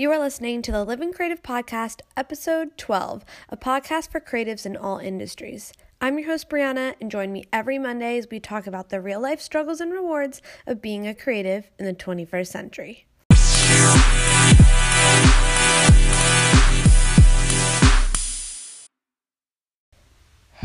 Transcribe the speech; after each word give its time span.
You 0.00 0.10
are 0.12 0.18
listening 0.18 0.62
to 0.62 0.72
the 0.72 0.82
Living 0.82 1.12
Creative 1.12 1.42
Podcast, 1.42 2.00
episode 2.16 2.78
12, 2.78 3.22
a 3.50 3.56
podcast 3.58 4.10
for 4.10 4.18
creatives 4.18 4.64
in 4.64 4.74
all 4.74 4.96
industries. 4.96 5.74
I'm 6.00 6.18
your 6.18 6.28
host, 6.28 6.48
Brianna, 6.48 6.94
and 7.02 7.10
join 7.10 7.34
me 7.34 7.44
every 7.52 7.78
Monday 7.78 8.16
as 8.16 8.26
we 8.30 8.40
talk 8.40 8.66
about 8.66 8.88
the 8.88 9.02
real 9.02 9.20
life 9.20 9.42
struggles 9.42 9.78
and 9.78 9.92
rewards 9.92 10.40
of 10.66 10.80
being 10.80 11.06
a 11.06 11.14
creative 11.14 11.70
in 11.78 11.84
the 11.84 11.92
21st 11.92 12.46
century. 12.46 13.08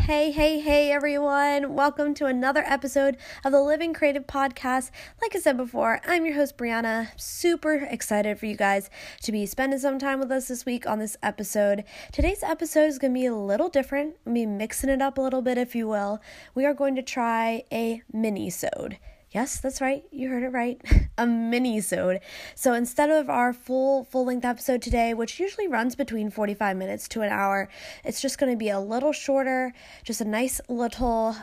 Hey, 0.06 0.30
hey, 0.30 0.60
hey, 0.60 0.92
everyone. 0.92 1.74
Welcome 1.74 2.14
to 2.14 2.26
another 2.26 2.62
episode 2.64 3.16
of 3.44 3.50
the 3.50 3.60
Living 3.60 3.92
Creative 3.92 4.24
Podcast. 4.24 4.92
Like 5.20 5.34
I 5.34 5.40
said 5.40 5.56
before, 5.56 6.00
I'm 6.06 6.24
your 6.24 6.36
host, 6.36 6.56
Brianna. 6.56 7.08
Super 7.20 7.74
excited 7.90 8.38
for 8.38 8.46
you 8.46 8.54
guys 8.54 8.88
to 9.22 9.32
be 9.32 9.46
spending 9.46 9.80
some 9.80 9.98
time 9.98 10.20
with 10.20 10.30
us 10.30 10.46
this 10.46 10.64
week 10.64 10.86
on 10.86 11.00
this 11.00 11.16
episode. 11.24 11.82
Today's 12.12 12.44
episode 12.44 12.86
is 12.86 13.00
going 13.00 13.14
to 13.14 13.18
be 13.18 13.26
a 13.26 13.34
little 13.34 13.68
different. 13.68 14.14
I'm 14.24 14.34
going 14.34 14.46
to 14.46 14.48
be 14.52 14.56
mixing 14.58 14.90
it 14.90 15.02
up 15.02 15.18
a 15.18 15.22
little 15.22 15.42
bit, 15.42 15.58
if 15.58 15.74
you 15.74 15.88
will. 15.88 16.20
We 16.54 16.64
are 16.66 16.72
going 16.72 16.94
to 16.94 17.02
try 17.02 17.64
a 17.72 18.00
mini-sode. 18.12 18.98
Yes, 19.36 19.60
that's 19.60 19.82
right. 19.82 20.02
You 20.10 20.30
heard 20.30 20.44
it 20.44 20.48
right. 20.48 20.80
a 21.18 21.26
mini-sode. 21.26 22.20
So 22.54 22.72
instead 22.72 23.10
of 23.10 23.28
our 23.28 23.52
full 23.52 24.04
full-length 24.04 24.46
episode 24.46 24.80
today, 24.80 25.12
which 25.12 25.38
usually 25.38 25.68
runs 25.68 25.94
between 25.94 26.30
45 26.30 26.74
minutes 26.74 27.06
to 27.08 27.20
an 27.20 27.28
hour, 27.28 27.68
it's 28.02 28.22
just 28.22 28.38
going 28.38 28.50
to 28.50 28.56
be 28.56 28.70
a 28.70 28.80
little 28.80 29.12
shorter, 29.12 29.74
just 30.04 30.22
a 30.22 30.24
nice 30.24 30.58
little 30.70 31.36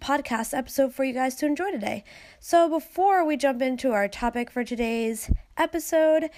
podcast 0.00 0.56
episode 0.56 0.94
for 0.94 1.04
you 1.04 1.12
guys 1.12 1.34
to 1.34 1.44
enjoy 1.44 1.70
today. 1.70 2.04
So 2.40 2.70
before 2.70 3.22
we 3.22 3.36
jump 3.36 3.60
into 3.60 3.92
our 3.92 4.08
topic 4.08 4.50
for 4.50 4.64
today's 4.64 5.30
episode, 5.58 6.30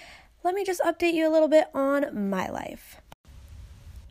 let 0.42 0.52
me 0.52 0.64
just 0.64 0.80
update 0.80 1.12
you 1.12 1.28
a 1.28 1.30
little 1.30 1.46
bit 1.46 1.66
on 1.74 2.28
my 2.28 2.48
life. 2.48 3.00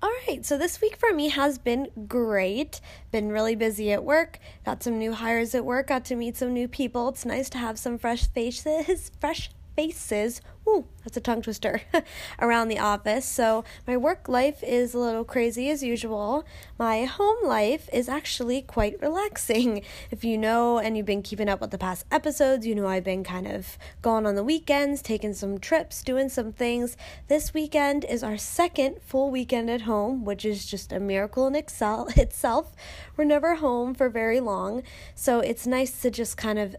All 0.03 0.11
right, 0.27 0.45
so 0.45 0.59
this 0.59 0.79
week 0.79 0.95
for 0.95 1.11
me 1.11 1.29
has 1.29 1.57
been 1.57 1.89
great. 2.07 2.81
Been 3.11 3.29
really 3.29 3.55
busy 3.55 3.91
at 3.91 4.03
work. 4.03 4.37
Got 4.63 4.83
some 4.83 4.99
new 4.99 5.11
hires 5.11 5.55
at 5.55 5.65
work. 5.65 5.87
Got 5.87 6.05
to 6.05 6.15
meet 6.15 6.37
some 6.37 6.53
new 6.53 6.67
people. 6.67 7.09
It's 7.09 7.25
nice 7.25 7.49
to 7.49 7.57
have 7.57 7.79
some 7.79 7.97
fresh 7.97 8.27
faces, 8.27 9.09
fresh 9.19 9.49
faces 9.77 10.41
Ooh, 10.67 10.85
that's 11.03 11.15
a 11.15 11.21
tongue 11.21 11.41
twister 11.41 11.81
around 12.39 12.67
the 12.67 12.79
office. 12.79 13.25
So, 13.25 13.63
my 13.87 13.95
work 13.95 14.27
life 14.27 14.61
is 14.61 14.93
a 14.93 14.99
little 14.99 15.23
crazy 15.23 15.69
as 15.69 15.81
usual. 15.81 16.43
My 16.77 17.05
home 17.05 17.37
life 17.43 17.87
is 17.93 18.09
actually 18.09 18.63
quite 18.63 19.01
relaxing. 19.01 19.83
If 20.11 20.23
you 20.23 20.37
know 20.37 20.79
and 20.79 20.97
you've 20.97 21.05
been 21.05 21.21
keeping 21.21 21.47
up 21.47 21.61
with 21.61 21.71
the 21.71 21.77
past 21.77 22.05
episodes, 22.11 22.65
you 22.65 22.75
know 22.75 22.87
I've 22.87 23.03
been 23.03 23.23
kind 23.23 23.47
of 23.47 23.77
going 24.01 24.25
on 24.25 24.35
the 24.35 24.43
weekends, 24.43 25.01
taking 25.01 25.33
some 25.33 25.57
trips, 25.57 26.03
doing 26.03 26.27
some 26.27 26.51
things. 26.51 26.97
This 27.27 27.53
weekend 27.53 28.03
is 28.03 28.23
our 28.23 28.37
second 28.37 29.01
full 29.01 29.31
weekend 29.31 29.69
at 29.69 29.81
home, 29.81 30.25
which 30.25 30.43
is 30.43 30.65
just 30.65 30.91
a 30.91 30.99
miracle 30.99 31.47
in 31.47 31.55
excel- 31.55 32.09
itself. 32.17 32.73
We're 33.15 33.25
never 33.25 33.55
home 33.55 33.93
for 33.93 34.09
very 34.09 34.39
long, 34.39 34.83
so 35.15 35.39
it's 35.39 35.65
nice 35.65 36.01
to 36.01 36.11
just 36.11 36.35
kind 36.35 36.59
of 36.59 36.75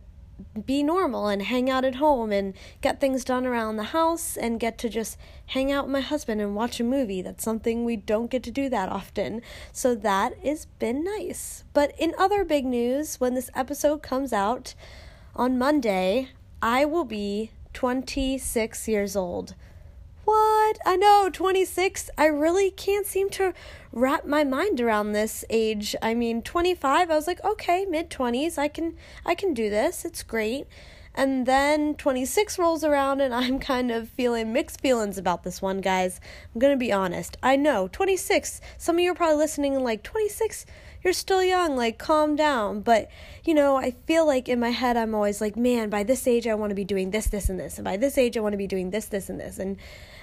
be 0.65 0.83
normal 0.83 1.29
and 1.29 1.43
hang 1.43 1.69
out 1.69 1.85
at 1.85 1.97
home 1.97 2.33
and 2.33 2.55
get 2.81 3.01
things 3.01 3.25
done 3.25 3.47
around 3.47 3.77
the 3.77 3.85
house 3.85 4.37
and 4.37 4.61
get 4.61 4.79
to 4.79 4.89
just 4.89 5.19
hang 5.47 5.73
out 5.73 5.85
with 5.85 5.93
my 5.93 6.01
husband 6.01 6.41
and 6.41 6.55
watch 6.55 6.81
a 6.81 6.85
movie. 6.85 7.23
That's 7.23 7.45
something 7.45 7.85
we 7.85 7.97
don't 7.97 8.31
get 8.31 8.43
to 8.45 8.51
do 8.51 8.69
that 8.69 8.89
often. 8.89 9.43
So 9.73 9.95
that 9.95 10.39
has 10.45 10.67
been 10.79 11.05
nice. 11.05 11.65
But 11.73 11.93
in 11.99 12.15
other 12.19 12.45
big 12.45 12.65
news, 12.65 13.21
when 13.21 13.35
this 13.35 13.51
episode 13.55 14.03
comes 14.03 14.33
out 14.33 14.75
on 15.35 15.59
Monday, 15.59 16.31
I 16.63 16.85
will 16.85 17.05
be 17.05 17.51
26 17.73 18.89
years 18.89 19.17
old. 19.17 19.55
What? 20.29 20.79
I 20.85 20.97
know, 20.97 21.31
26. 21.33 22.11
I 22.19 22.27
really 22.27 22.71
can't 22.71 23.07
seem 23.07 23.31
to 23.31 23.55
wrap 23.93 24.27
my 24.27 24.45
mind 24.45 24.79
around 24.79 25.13
this 25.13 25.43
age. 25.49 25.97
I 26.03 26.13
mean, 26.13 26.43
25, 26.43 27.11
I 27.11 27.15
was 27.15 27.27
like, 27.27 27.43
okay, 27.43 27.87
mid 27.87 28.11
20s, 28.11 28.59
I 28.59 28.69
can 28.69 28.95
I 29.25 29.35
can 29.35 29.55
do 29.55 29.71
this. 29.71 30.05
It's 30.05 30.23
great. 30.23 30.67
And 31.15 31.47
then 31.47 31.95
26 31.95 32.59
rolls 32.59 32.85
around 32.85 33.23
and 33.23 33.35
I'm 33.43 33.59
kind 33.59 33.91
of 33.91 34.11
feeling 34.11 34.53
mixed 34.53 34.83
feelings 34.83 35.17
about 35.17 35.45
this 35.45 35.63
one, 35.63 35.81
guys. 35.81 36.21
I'm 36.55 36.61
going 36.61 36.75
to 36.75 36.79
be 36.79 36.93
honest. 36.93 37.39
I 37.43 37.57
know, 37.57 37.89
26. 37.89 38.61
Some 38.77 38.97
of 38.97 39.01
you 39.01 39.13
are 39.13 39.15
probably 39.15 39.39
listening 39.39 39.83
like, 39.83 40.03
26? 40.03 40.67
You're 41.03 41.13
still 41.13 41.43
young, 41.43 41.77
like 41.77 41.99
calm 41.99 42.37
down. 42.37 42.81
But, 42.81 43.09
you 43.45 43.55
know, 43.55 43.77
I 43.77 43.93
feel 44.07 44.27
like 44.27 44.49
in 44.49 44.61
my 44.61 44.71
head 44.71 44.97
I'm 44.97 45.15
always 45.15 45.41
like, 45.41 45.57
man, 45.57 45.91
by 45.91 46.03
this 46.03 46.27
age 46.27 46.47
I 46.47 46.55
want 46.55 46.71
to 46.71 46.75
be 46.75 46.85
doing 46.85 47.11
this, 47.11 47.27
this 47.27 47.49
and 47.49 47.59
this. 47.59 47.79
And 47.79 47.85
by 47.85 47.97
this 47.97 48.19
age 48.19 48.37
I 48.37 48.41
want 48.41 48.53
to 48.53 48.59
be 48.59 48.67
doing 48.67 48.91
this, 48.91 49.07
this 49.07 49.29
and 49.29 49.39
this. 49.41 49.59
And 49.59 49.77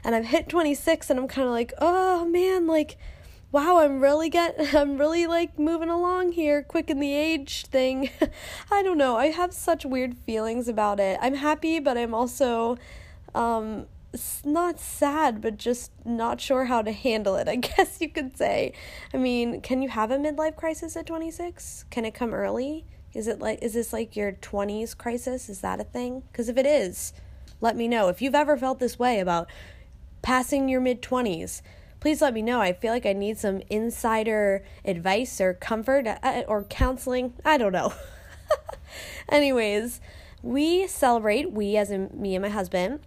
and 0.04 0.14
I've 0.14 0.26
hit 0.26 0.50
26 0.50 1.10
and 1.10 1.20
I'm 1.20 1.28
kind 1.28 1.48
of 1.48 1.54
like, 1.54 1.74
"Oh 1.80 2.26
man, 2.26 2.68
like 2.68 2.98
wow, 3.56 3.80
I'm 3.80 4.02
really 4.02 4.30
get 4.30 4.56
I'm 4.76 4.98
really 4.98 5.28
like 5.28 5.58
moving 5.58 5.90
along 5.90 6.34
here 6.34 6.62
quick 6.62 6.90
in 6.90 7.00
the 7.00 7.14
age 7.14 7.66
thing. 7.68 8.10
I 8.72 8.84
don't 8.84 8.98
know. 8.98 9.16
I 9.16 9.28
have 9.28 9.54
such 9.54 9.86
weird 9.86 10.18
feelings 10.18 10.68
about 10.68 11.00
it. 11.00 11.18
I'm 11.22 11.36
happy, 11.36 11.80
but 11.80 11.98
I'm 11.98 12.14
also 12.14 12.78
um 13.34 13.88
not 14.44 14.80
sad, 14.80 15.42
but 15.42 15.58
just 15.58 15.92
not 16.06 16.40
sure 16.40 16.66
how 16.66 16.82
to 16.82 16.92
handle 16.92 17.36
it, 17.36 17.48
I 17.48 17.56
guess 17.56 18.00
you 18.00 18.10
could 18.10 18.38
say. 18.38 18.74
I 19.14 19.18
mean, 19.18 19.62
can 19.62 19.82
you 19.82 19.90
have 19.90 20.12
a 20.12 20.18
midlife 20.18 20.56
crisis 20.56 20.96
at 20.96 21.06
26? 21.06 21.86
Can 21.90 22.06
it 22.06 22.14
come 22.14 22.34
early? 22.34 22.86
Is 23.14 23.28
it 23.28 23.40
like 23.40 23.60
is 23.62 23.74
this 23.74 23.94
like 23.94 24.16
your 24.16 24.34
20s 24.34 24.98
crisis? 24.98 25.48
Is 25.48 25.62
that 25.62 25.80
a 25.80 25.86
thing? 25.86 26.24
Cuz 26.34 26.50
if 26.50 26.58
it 26.58 26.66
is, 26.66 27.14
let 27.62 27.78
me 27.78 27.88
know 27.88 28.10
if 28.10 28.22
you've 28.22 28.36
ever 28.36 28.58
felt 28.58 28.80
this 28.80 29.00
way 29.00 29.20
about 29.20 29.50
passing 30.22 30.68
your 30.68 30.82
mid 30.82 31.02
20s, 31.02 31.62
please 32.02 32.22
let 32.22 32.34
me 32.34 32.42
know. 32.42 32.60
I 32.60 32.74
feel 32.74 32.92
like 32.92 33.06
I 33.06 33.14
need 33.14 33.38
some 33.38 33.62
insider 33.70 34.64
advice 34.84 35.40
or 35.40 35.54
comfort 35.54 36.08
uh, 36.08 36.44
or 36.48 36.64
counseling. 36.66 37.34
I 37.46 37.58
don't 37.58 37.72
know. 37.72 37.94
Anyways, 39.30 40.02
we 40.44 40.86
celebrate, 40.88 41.52
we 41.52 41.78
as 41.78 41.92
in 41.92 42.10
me 42.14 42.36
and 42.36 42.44
my 42.44 42.50
husband, 42.50 43.00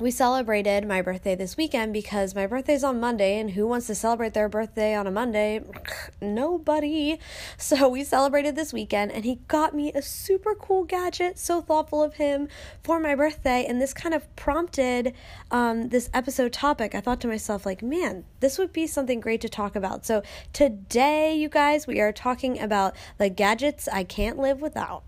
we 0.00 0.10
celebrated 0.10 0.88
my 0.88 1.02
birthday 1.02 1.34
this 1.34 1.56
weekend 1.56 1.92
because 1.92 2.34
my 2.34 2.46
birthday's 2.46 2.82
on 2.82 2.98
Monday, 2.98 3.38
and 3.38 3.50
who 3.50 3.66
wants 3.66 3.86
to 3.88 3.94
celebrate 3.94 4.32
their 4.32 4.48
birthday 4.48 4.94
on 4.94 5.06
a 5.06 5.10
Monday? 5.10 5.60
Nobody. 6.20 7.18
So 7.58 7.88
we 7.88 8.02
celebrated 8.02 8.56
this 8.56 8.72
weekend, 8.72 9.12
and 9.12 9.24
he 9.24 9.36
got 9.48 9.74
me 9.74 9.92
a 9.92 10.00
super 10.00 10.54
cool 10.54 10.84
gadget. 10.84 11.38
So 11.38 11.60
thoughtful 11.60 12.02
of 12.02 12.14
him 12.14 12.48
for 12.82 12.98
my 12.98 13.14
birthday, 13.14 13.66
and 13.66 13.80
this 13.80 13.92
kind 13.92 14.14
of 14.14 14.34
prompted 14.34 15.14
um, 15.50 15.90
this 15.90 16.08
episode 16.14 16.52
topic. 16.52 16.94
I 16.94 17.00
thought 17.00 17.20
to 17.20 17.28
myself, 17.28 17.66
like, 17.66 17.82
man, 17.82 18.24
this 18.40 18.58
would 18.58 18.72
be 18.72 18.86
something 18.86 19.20
great 19.20 19.42
to 19.42 19.48
talk 19.48 19.76
about. 19.76 20.06
So 20.06 20.22
today, 20.52 21.34
you 21.36 21.48
guys, 21.48 21.86
we 21.86 22.00
are 22.00 22.12
talking 22.12 22.58
about 22.58 22.96
the 23.18 23.28
gadgets 23.28 23.88
I 23.88 24.04
can't 24.04 24.38
live 24.38 24.60
without. 24.60 25.04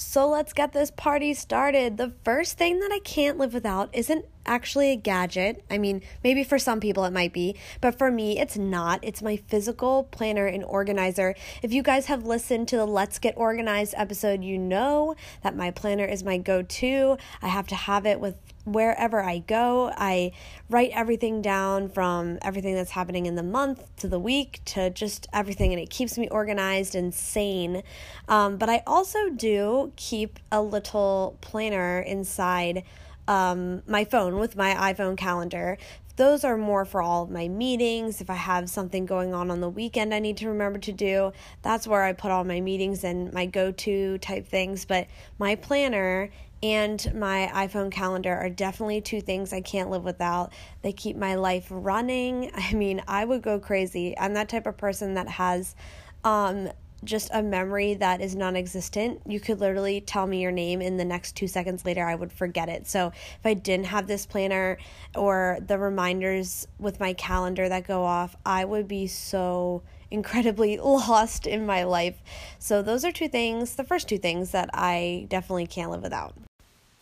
So 0.00 0.26
let's 0.30 0.54
get 0.54 0.72
this 0.72 0.90
party 0.90 1.34
started. 1.34 1.98
The 1.98 2.14
first 2.24 2.56
thing 2.56 2.80
that 2.80 2.90
I 2.90 3.00
can't 3.00 3.36
live 3.36 3.52
without 3.52 3.90
isn't 3.92 4.24
actually 4.50 4.90
a 4.90 4.96
gadget. 4.96 5.64
I 5.70 5.78
mean, 5.78 6.02
maybe 6.24 6.42
for 6.42 6.58
some 6.58 6.80
people 6.80 7.04
it 7.04 7.12
might 7.12 7.32
be, 7.32 7.56
but 7.80 7.96
for 7.96 8.10
me 8.10 8.38
it's 8.38 8.58
not. 8.58 8.98
It's 9.02 9.22
my 9.22 9.36
physical 9.36 10.04
planner 10.10 10.46
and 10.46 10.64
organizer. 10.64 11.36
If 11.62 11.72
you 11.72 11.82
guys 11.82 12.06
have 12.06 12.26
listened 12.26 12.66
to 12.68 12.76
the 12.76 12.84
Let's 12.84 13.20
Get 13.20 13.34
Organized 13.36 13.94
episode, 13.96 14.42
you 14.42 14.58
know 14.58 15.14
that 15.42 15.56
my 15.56 15.70
planner 15.70 16.04
is 16.04 16.24
my 16.24 16.36
go 16.36 16.62
to. 16.62 17.16
I 17.40 17.48
have 17.48 17.68
to 17.68 17.76
have 17.76 18.04
it 18.04 18.18
with 18.18 18.34
wherever 18.64 19.22
I 19.22 19.38
go. 19.38 19.92
I 19.96 20.32
write 20.68 20.90
everything 20.92 21.42
down 21.42 21.88
from 21.88 22.38
everything 22.42 22.74
that's 22.74 22.90
happening 22.90 23.26
in 23.26 23.36
the 23.36 23.42
month 23.42 23.84
to 23.98 24.08
the 24.08 24.18
week 24.18 24.60
to 24.66 24.90
just 24.90 25.28
everything, 25.32 25.72
and 25.72 25.80
it 25.80 25.90
keeps 25.90 26.18
me 26.18 26.28
organized 26.28 26.94
and 26.94 27.14
sane. 27.14 27.82
Um, 28.28 28.56
but 28.56 28.68
I 28.68 28.82
also 28.86 29.30
do 29.30 29.92
keep 29.96 30.38
a 30.50 30.60
little 30.60 31.38
planner 31.40 32.00
inside 32.00 32.82
um, 33.30 33.80
my 33.86 34.04
phone 34.04 34.38
with 34.38 34.56
my 34.56 34.74
iPhone 34.92 35.16
calendar. 35.16 35.78
Those 36.16 36.42
are 36.42 36.58
more 36.58 36.84
for 36.84 37.00
all 37.00 37.22
of 37.22 37.30
my 37.30 37.46
meetings. 37.46 38.20
If 38.20 38.28
I 38.28 38.34
have 38.34 38.68
something 38.68 39.06
going 39.06 39.32
on 39.32 39.52
on 39.52 39.60
the 39.60 39.68
weekend 39.68 40.12
I 40.12 40.18
need 40.18 40.36
to 40.38 40.48
remember 40.48 40.80
to 40.80 40.92
do, 40.92 41.32
that's 41.62 41.86
where 41.86 42.02
I 42.02 42.12
put 42.12 42.32
all 42.32 42.42
my 42.42 42.60
meetings 42.60 43.04
and 43.04 43.32
my 43.32 43.46
go 43.46 43.70
to 43.70 44.18
type 44.18 44.48
things. 44.48 44.84
But 44.84 45.06
my 45.38 45.54
planner 45.54 46.30
and 46.60 47.14
my 47.14 47.48
iPhone 47.54 47.92
calendar 47.92 48.34
are 48.34 48.50
definitely 48.50 49.00
two 49.00 49.20
things 49.20 49.52
I 49.52 49.60
can't 49.60 49.90
live 49.90 50.02
without. 50.02 50.52
They 50.82 50.92
keep 50.92 51.16
my 51.16 51.36
life 51.36 51.68
running. 51.70 52.50
I 52.56 52.74
mean, 52.74 53.00
I 53.06 53.24
would 53.24 53.42
go 53.42 53.60
crazy. 53.60 54.18
I'm 54.18 54.34
that 54.34 54.48
type 54.48 54.66
of 54.66 54.76
person 54.76 55.14
that 55.14 55.28
has 55.28 55.76
um, 56.24 56.68
just 57.04 57.30
a 57.32 57.42
memory 57.42 57.94
that 57.94 58.20
is 58.20 58.34
non 58.36 58.56
existent. 58.56 59.20
You 59.26 59.40
could 59.40 59.60
literally 59.60 60.00
tell 60.00 60.26
me 60.26 60.40
your 60.40 60.52
name, 60.52 60.80
and 60.80 60.98
the 60.98 61.04
next 61.04 61.36
two 61.36 61.48
seconds 61.48 61.84
later, 61.84 62.04
I 62.04 62.14
would 62.14 62.32
forget 62.32 62.68
it. 62.68 62.86
So, 62.86 63.08
if 63.08 63.44
I 63.44 63.54
didn't 63.54 63.86
have 63.86 64.06
this 64.06 64.26
planner 64.26 64.78
or 65.14 65.58
the 65.66 65.78
reminders 65.78 66.66
with 66.78 67.00
my 67.00 67.12
calendar 67.14 67.68
that 67.68 67.86
go 67.86 68.04
off, 68.04 68.36
I 68.44 68.64
would 68.64 68.88
be 68.88 69.06
so 69.06 69.82
incredibly 70.10 70.78
lost 70.78 71.46
in 71.46 71.66
my 71.66 71.84
life. 71.84 72.22
So, 72.58 72.82
those 72.82 73.04
are 73.04 73.12
two 73.12 73.28
things, 73.28 73.76
the 73.76 73.84
first 73.84 74.08
two 74.08 74.18
things 74.18 74.50
that 74.50 74.70
I 74.74 75.26
definitely 75.28 75.66
can't 75.66 75.90
live 75.90 76.02
without. 76.02 76.34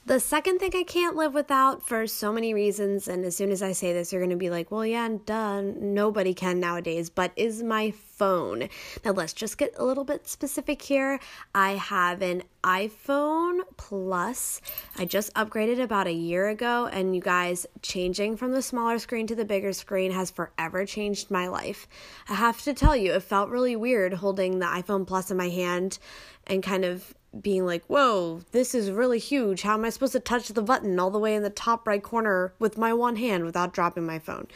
The 0.09 0.21
second 0.21 0.59
thing 0.59 0.71
I 0.75 0.85
can't 0.85 1.17
live 1.17 1.35
without 1.35 1.87
for 1.87 2.06
so 2.06 2.33
many 2.33 2.55
reasons, 2.55 3.09
and 3.09 3.27
as 3.27 3.37
soon 3.37 3.50
as 3.50 3.62
I 3.62 3.73
say 3.73 3.93
this, 3.93 4.11
you're 4.11 4.23
going 4.23 4.31
to 4.31 4.37
be 4.37 4.49
like, 4.49 4.71
well, 4.71 4.87
yeah, 4.87 5.06
duh, 5.27 5.61
nobody 5.61 6.33
can 6.33 6.61
nowadays, 6.61 7.11
but 7.11 7.31
is 7.37 7.62
my 7.62 7.91
phone. 8.19 8.69
Now, 9.05 9.12
let's 9.12 9.32
just 9.32 9.59
get 9.59 9.73
a 9.76 9.85
little 9.85 10.05
bit 10.05 10.26
specific 10.26 10.82
here. 10.82 11.20
I 11.55 11.73
have 11.73 12.20
an 12.20 12.43
iPhone 12.65 13.61
Plus. 13.76 14.61
I 14.97 15.05
just 15.05 15.32
upgraded 15.35 15.81
about 15.81 16.06
a 16.06 16.12
year 16.12 16.49
ago, 16.49 16.87
and 16.93 17.15
you 17.15 17.23
guys, 17.23 17.67
changing 17.81 18.37
from 18.37 18.53
the 18.53 18.62
smaller 18.62 18.99
screen 18.99 19.26
to 19.29 19.35
the 19.35 19.44
bigger 19.44 19.73
screen 19.73 20.11
has 20.12 20.31
forever 20.31 20.85
changed 20.85 21.31
my 21.31 21.47
life. 21.47 21.87
I 22.29 22.35
have 22.35 22.61
to 22.62 22.75
tell 22.75 22.97
you, 22.97 23.12
it 23.12 23.23
felt 23.23 23.50
really 23.50 23.76
weird 23.76 24.15
holding 24.15 24.59
the 24.59 24.67
iPhone 24.67 25.06
Plus 25.06 25.31
in 25.31 25.37
my 25.37 25.49
hand 25.49 25.99
and 26.47 26.62
kind 26.62 26.85
of 26.85 27.14
being 27.41 27.67
like, 27.67 27.85
whoa, 27.87 28.41
this 28.53 28.75
is 28.75 28.91
really 28.91 29.19
huge. 29.19 29.62
How 29.62 29.75
am 29.75 29.85
I 29.85 29.91
supposed 29.91 30.14
to 30.14 30.21
touch 30.21 30.49
the 30.49 30.62
button 30.62 30.99
all 30.99 31.11
the 31.11 31.19
way 31.19 31.35
in 31.35 31.43
the 31.43 31.50
top 31.50 31.87
right 31.87 32.03
corner 32.03 32.55
with 32.59 32.79
my 32.79 32.93
one 32.93 33.17
hand 33.17 33.44
without 33.44 33.73
dropping 33.73 34.06
my 34.06 34.19
phone? 34.19 34.49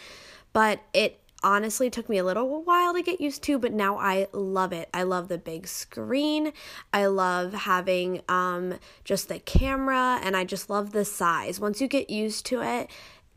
But 0.53 0.81
it 0.93 1.22
honestly 1.43 1.91
took 1.91 2.09
me 2.09 2.19
a 2.19 2.25
little 2.25 2.63
while 2.63 2.95
to 2.95 3.03
get 3.03 3.21
used 3.21 3.43
to, 3.45 3.59
but 3.59 3.73
now 3.73 3.99
I 3.99 4.29
love 4.33 4.73
it. 4.73 4.89
I 4.95 5.03
love 5.03 5.29
the 5.29 5.39
big 5.39 5.67
screen. 5.67 6.53
I 6.93 7.07
love 7.07 7.53
having 7.53 8.23
um, 8.29 8.79
just 9.05 9.29
the 9.29 9.39
camera, 9.39 10.21
and 10.23 10.37
I 10.37 10.45
just 10.45 10.71
love 10.71 10.93
the 10.93 11.05
size. 11.05 11.61
Once 11.61 11.81
you 11.81 11.89
get 11.89 12.11
used 12.11 12.47
to 12.47 12.63
it, 12.63 12.91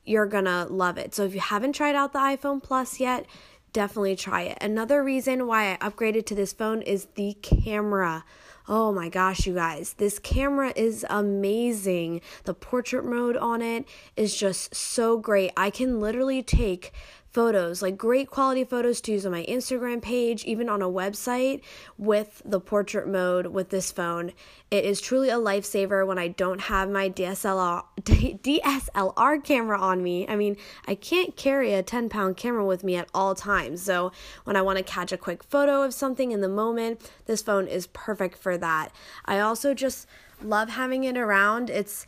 you're 0.05 0.27
gonna 0.27 0.67
love 0.69 0.97
it. 0.97 1.15
So 1.15 1.23
if 1.23 1.33
you 1.33 1.41
haven't 1.41 1.73
tried 1.73 1.95
out 1.95 2.13
the 2.13 2.19
iPhone 2.19 2.61
Plus 2.61 2.99
yet, 2.99 3.25
definitely 3.73 4.15
try 4.15 4.43
it. 4.43 4.57
Another 4.61 5.03
reason 5.03 5.47
why 5.47 5.73
I 5.73 5.77
upgraded 5.77 6.25
to 6.27 6.35
this 6.35 6.53
phone 6.53 6.81
is 6.81 7.07
the 7.15 7.35
camera. 7.41 8.23
Oh 8.67 8.91
my 8.91 9.09
gosh, 9.09 9.45
you 9.45 9.53
guys, 9.53 9.93
this 9.93 10.17
camera 10.17 10.73
is 10.75 11.05
amazing. 11.09 12.21
The 12.45 12.53
portrait 12.55 13.05
mode 13.05 13.37
on 13.37 13.61
it 13.61 13.85
is 14.15 14.35
just 14.35 14.73
so 14.73 15.17
great. 15.19 15.51
I 15.55 15.69
can 15.69 15.99
literally 15.99 16.41
take 16.41 16.91
photos, 17.35 17.81
like 17.81 17.97
great 17.97 18.29
quality 18.29 18.63
photos 18.63 19.01
to 19.01 19.11
use 19.11 19.25
on 19.25 19.31
my 19.33 19.43
Instagram 19.43 20.01
page, 20.01 20.45
even 20.45 20.69
on 20.69 20.81
a 20.81 20.87
website 20.87 21.59
with 21.97 22.41
the 22.45 22.61
portrait 22.61 23.09
mode 23.09 23.47
with 23.47 23.71
this 23.71 23.91
phone. 23.91 24.31
It 24.71 24.85
is 24.85 25.01
truly 25.01 25.27
a 25.27 25.35
lifesaver 25.35 26.07
when 26.07 26.17
I 26.17 26.29
don't 26.29 26.61
have 26.61 26.89
my 26.89 27.09
DSLR 27.09 27.83
DSLR 28.01 29.43
camera 29.43 29.77
on 29.77 30.01
me. 30.01 30.25
I 30.29 30.37
mean, 30.37 30.55
I 30.87 30.95
can't 30.95 31.35
carry 31.35 31.73
a 31.73 31.83
10 31.83 32.07
pound 32.07 32.37
camera 32.37 32.65
with 32.65 32.85
me 32.85 32.95
at 32.95 33.09
all 33.13 33.35
times. 33.35 33.81
So 33.81 34.13
when 34.45 34.55
I 34.55 34.61
want 34.61 34.77
to 34.77 34.83
catch 34.83 35.11
a 35.11 35.17
quick 35.17 35.43
photo 35.43 35.83
of 35.83 35.93
something 35.93 36.31
in 36.31 36.39
the 36.39 36.47
moment, 36.47 37.01
this 37.25 37.41
phone 37.41 37.67
is 37.67 37.87
perfect 37.87 38.37
for 38.37 38.57
that. 38.59 38.93
I 39.25 39.41
also 39.41 39.73
just 39.73 40.07
love 40.41 40.69
having 40.69 41.03
it 41.03 41.17
around. 41.17 41.69
It's 41.69 42.05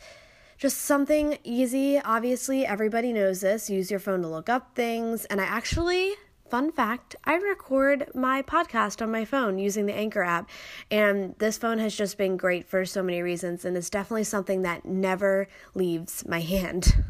just 0.58 0.78
something 0.78 1.38
easy. 1.44 2.00
Obviously, 2.00 2.66
everybody 2.66 3.12
knows 3.12 3.40
this. 3.40 3.70
Use 3.70 3.90
your 3.90 4.00
phone 4.00 4.22
to 4.22 4.28
look 4.28 4.48
up 4.48 4.74
things. 4.74 5.24
And 5.26 5.40
I 5.40 5.44
actually, 5.44 6.14
fun 6.50 6.72
fact, 6.72 7.14
I 7.24 7.36
record 7.36 8.10
my 8.12 8.42
podcast 8.42 9.00
on 9.00 9.12
my 9.12 9.24
phone 9.24 9.58
using 9.58 9.86
the 9.86 9.94
Anchor 9.94 10.24
app. 10.24 10.50
And 10.90 11.36
this 11.38 11.56
phone 11.56 11.78
has 11.78 11.96
just 11.96 12.18
been 12.18 12.36
great 12.36 12.66
for 12.66 12.84
so 12.84 13.04
many 13.04 13.22
reasons. 13.22 13.64
And 13.64 13.76
it's 13.76 13.88
definitely 13.88 14.24
something 14.24 14.62
that 14.62 14.84
never 14.84 15.46
leaves 15.74 16.26
my 16.26 16.40
hand. 16.40 17.04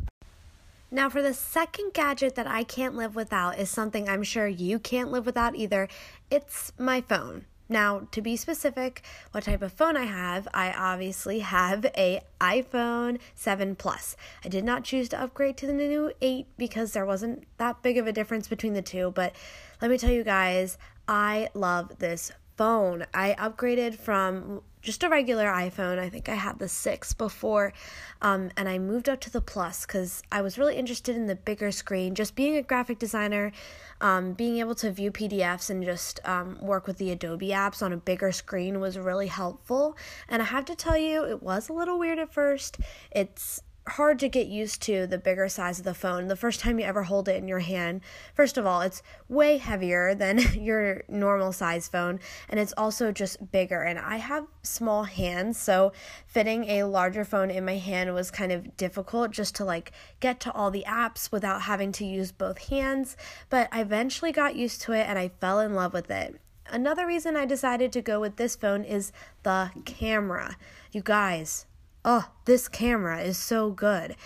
Now, 0.90 1.08
for 1.08 1.22
the 1.22 1.34
second 1.34 1.92
gadget 1.94 2.34
that 2.34 2.46
I 2.46 2.64
can't 2.64 2.94
live 2.94 3.14
without 3.14 3.58
is 3.58 3.70
something 3.70 4.08
I'm 4.08 4.22
sure 4.22 4.46
you 4.46 4.78
can't 4.78 5.10
live 5.10 5.26
without 5.26 5.54
either. 5.54 5.88
It's 6.30 6.72
my 6.78 7.00
phone. 7.00 7.46
Now, 7.68 8.08
to 8.12 8.22
be 8.22 8.36
specific, 8.36 9.02
what 9.32 9.44
type 9.44 9.60
of 9.60 9.72
phone 9.72 9.96
I 9.96 10.04
have, 10.04 10.48
I 10.54 10.72
obviously 10.72 11.40
have 11.40 11.84
a 11.96 12.22
iPhone 12.40 13.18
7 13.34 13.76
Plus. 13.76 14.16
I 14.44 14.48
did 14.48 14.64
not 14.64 14.84
choose 14.84 15.08
to 15.10 15.20
upgrade 15.20 15.58
to 15.58 15.66
the 15.66 15.74
new 15.74 16.12
8 16.22 16.46
because 16.56 16.92
there 16.92 17.04
wasn't 17.04 17.46
that 17.58 17.82
big 17.82 17.98
of 17.98 18.06
a 18.06 18.12
difference 18.12 18.48
between 18.48 18.72
the 18.72 18.82
two, 18.82 19.10
but 19.10 19.34
let 19.82 19.90
me 19.90 19.98
tell 19.98 20.10
you 20.10 20.24
guys, 20.24 20.78
I 21.06 21.50
love 21.52 21.98
this 21.98 22.32
phone. 22.56 23.04
I 23.12 23.36
upgraded 23.38 23.96
from 23.96 24.62
just 24.82 25.02
a 25.02 25.08
regular 25.08 25.46
iPhone. 25.46 25.98
I 25.98 26.08
think 26.08 26.28
I 26.28 26.34
had 26.34 26.58
the 26.58 26.69
6 26.69 27.12
before. 27.14 27.72
Um, 28.20 28.50
and 28.56 28.69
I 28.69 28.78
moved 28.78 29.08
up 29.08 29.20
to 29.20 29.30
the 29.30 29.40
Plus 29.40 29.86
because 29.86 30.22
I 30.32 30.42
was 30.42 30.58
really 30.58 30.76
interested 30.76 31.16
in 31.16 31.26
the 31.26 31.36
bigger 31.36 31.70
screen. 31.70 32.14
Just 32.14 32.34
being 32.34 32.56
a 32.56 32.62
graphic 32.62 32.98
designer, 32.98 33.52
um, 34.00 34.32
being 34.32 34.58
able 34.58 34.75
to 34.76 34.90
view 34.90 35.10
PDFs 35.10 35.70
and 35.70 35.84
just 35.84 36.20
um, 36.25 36.58
work 36.60 36.86
with 36.86 36.98
the 36.98 37.10
Adobe 37.10 37.48
apps 37.48 37.82
on 37.82 37.92
a 37.92 37.96
bigger 37.96 38.32
screen 38.32 38.80
was 38.80 38.98
really 38.98 39.28
helpful. 39.28 39.96
And 40.28 40.42
I 40.42 40.46
have 40.46 40.64
to 40.66 40.75
tell 40.75 40.96
you, 40.96 41.25
it 41.25 41.42
was 41.42 41.69
a 41.69 41.72
little 41.72 41.98
weird 41.98 42.19
at 42.19 42.32
first. 42.32 42.78
It's 43.10 43.62
hard 43.88 44.19
to 44.20 44.29
get 44.29 44.46
used 44.46 44.82
to 44.82 45.06
the 45.06 45.19
bigger 45.19 45.49
size 45.49 45.79
of 45.79 45.85
the 45.85 45.94
phone 45.94 46.29
the 46.29 46.37
first 46.37 46.61
time 46.61 46.79
you 46.79 46.85
ever 46.85 47.05
hold 47.05 47.29
it 47.29 47.37
in 47.37 47.49
your 47.49 47.58
hand. 47.61 48.00
First 48.35 48.56
of 48.56 48.67
all, 48.67 48.81
it's 48.81 49.02
way 49.29 49.58
heavier 49.58 50.14
than 50.19 50.38
your 50.55 51.02
normal 51.08 51.52
size 51.52 51.88
phone, 51.88 52.20
and 52.49 52.61
it's 52.61 52.75
also 52.76 53.12
just 53.12 53.50
bigger. 53.50 53.82
And 53.82 53.99
I 53.99 54.17
have 54.17 54.46
small 54.62 55.05
hands, 55.05 55.58
so 55.58 55.93
fitting 56.26 56.64
a 56.64 56.85
larger 56.85 57.25
phone 57.25 57.50
in 57.50 57.64
my 57.64 57.76
hand 57.76 58.14
was 58.14 58.31
kind 58.31 58.52
of 58.52 58.76
difficult 58.76 59.31
just 59.31 59.55
to 59.56 59.64
like 59.64 59.93
get 60.20 60.40
to 60.40 60.52
all 60.52 60.70
the 60.70 60.85
apps 60.87 61.32
without 61.32 61.62
having 61.62 61.93
to 61.93 62.05
use 62.05 62.32
both 62.32 62.69
hands. 62.69 63.17
But 63.50 63.69
I 63.73 63.81
eventually 63.81 64.32
got 64.32 64.56
used 64.56 64.82
to 64.82 64.93
it 64.93 65.06
and 65.08 65.19
I 65.19 65.29
fell 65.40 65.61
in 65.61 65.75
love 65.75 65.93
with 65.93 66.11
it. 66.11 66.40
Another 66.70 67.06
reason 67.06 67.35
I 67.35 67.46
decided 67.46 67.93
to 67.93 68.02
go 68.02 68.20
with 68.20 68.37
this 68.37 68.55
phone 68.55 68.85
is 68.85 69.11
the 69.43 69.70
camera. 69.87 70.56
You 70.93 71.00
guys, 71.00 71.64
oh, 72.04 72.30
this 72.44 72.68
camera 72.68 73.20
is 73.20 73.38
so 73.38 73.70
good. 73.70 74.16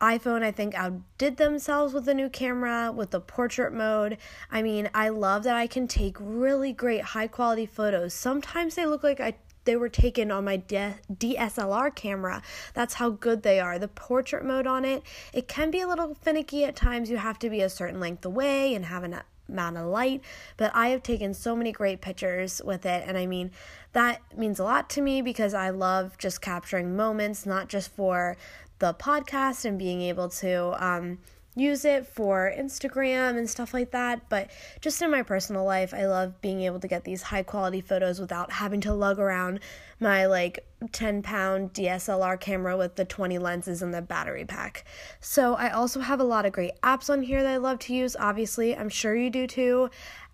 iPhone, 0.00 0.42
I 0.42 0.50
think, 0.50 0.74
outdid 0.74 1.36
themselves 1.36 1.94
with 1.94 2.04
the 2.06 2.14
new 2.14 2.28
camera, 2.28 2.92
with 2.92 3.10
the 3.10 3.20
portrait 3.20 3.72
mode. 3.72 4.18
I 4.50 4.62
mean, 4.62 4.90
I 4.94 5.10
love 5.10 5.44
that 5.44 5.56
I 5.56 5.66
can 5.66 5.86
take 5.86 6.16
really 6.18 6.72
great 6.72 7.02
high 7.02 7.28
quality 7.28 7.66
photos. 7.66 8.12
Sometimes 8.12 8.74
they 8.74 8.86
look 8.86 9.02
like 9.02 9.20
I 9.20 9.34
they 9.64 9.76
were 9.76 9.88
taken 9.88 10.30
on 10.30 10.44
my 10.44 10.58
DSLR 10.58 11.94
camera. 11.94 12.42
That's 12.74 12.94
how 12.94 13.10
good 13.10 13.42
they 13.42 13.60
are. 13.60 13.78
The 13.78 13.88
portrait 13.88 14.44
mode 14.44 14.66
on 14.66 14.84
it, 14.84 15.02
it 15.32 15.48
can 15.48 15.70
be 15.70 15.80
a 15.80 15.86
little 15.86 16.14
finicky 16.14 16.64
at 16.64 16.76
times. 16.76 17.10
You 17.10 17.18
have 17.18 17.38
to 17.40 17.50
be 17.50 17.60
a 17.60 17.68
certain 17.68 18.00
length 18.00 18.24
away 18.24 18.74
and 18.74 18.86
have 18.86 19.04
an 19.04 19.20
amount 19.52 19.76
of 19.76 19.86
light, 19.86 20.22
but 20.56 20.72
I 20.74 20.88
have 20.88 21.02
taken 21.02 21.34
so 21.34 21.54
many 21.54 21.72
great 21.72 22.00
pictures 22.00 22.60
with 22.64 22.84
it. 22.84 23.04
And 23.06 23.16
I 23.16 23.26
mean, 23.26 23.50
that 23.92 24.20
means 24.36 24.58
a 24.58 24.64
lot 24.64 24.90
to 24.90 25.00
me 25.00 25.22
because 25.22 25.54
I 25.54 25.70
love 25.70 26.18
just 26.18 26.40
capturing 26.40 26.96
moments, 26.96 27.46
not 27.46 27.68
just 27.68 27.90
for 27.92 28.36
the 28.78 28.94
podcast 28.94 29.64
and 29.64 29.78
being 29.78 30.02
able 30.02 30.28
to 30.28 30.84
um, 30.84 31.18
use 31.54 31.84
it 31.84 32.06
for 32.06 32.52
Instagram 32.56 33.36
and 33.36 33.48
stuff 33.48 33.74
like 33.74 33.90
that, 33.90 34.28
but 34.28 34.50
just 34.80 35.02
in 35.02 35.10
my 35.10 35.22
personal 35.22 35.64
life, 35.64 35.92
I 35.92 36.06
love 36.06 36.40
being 36.40 36.62
able 36.62 36.80
to 36.80 36.88
get 36.88 37.04
these 37.04 37.22
high 37.22 37.42
quality 37.42 37.82
photos 37.82 38.18
without 38.18 38.52
having 38.52 38.80
to 38.82 38.94
lug 38.94 39.18
around 39.18 39.60
my 40.00 40.26
like 40.26 40.66
10 40.92 41.22
pound 41.22 41.74
DSLR 41.74 42.40
camera 42.40 42.76
with 42.76 42.96
the 42.96 43.04
20 43.04 43.38
lenses 43.38 43.82
and 43.82 43.92
the 43.92 44.00
battery 44.00 44.46
pack. 44.46 44.84
So, 45.20 45.54
I 45.54 45.70
also 45.70 46.00
have 46.00 46.20
a 46.20 46.24
lot 46.24 46.46
of 46.46 46.52
great 46.52 46.80
apps 46.82 47.10
on 47.10 47.22
here 47.22 47.42
that 47.42 47.52
I 47.52 47.58
love 47.58 47.78
to 47.80 47.94
use. 47.94 48.16
Obviously, 48.18 48.74
I'm 48.74 48.88
sure 48.88 49.14
you 49.14 49.28
do 49.28 49.46
too. 49.46 49.90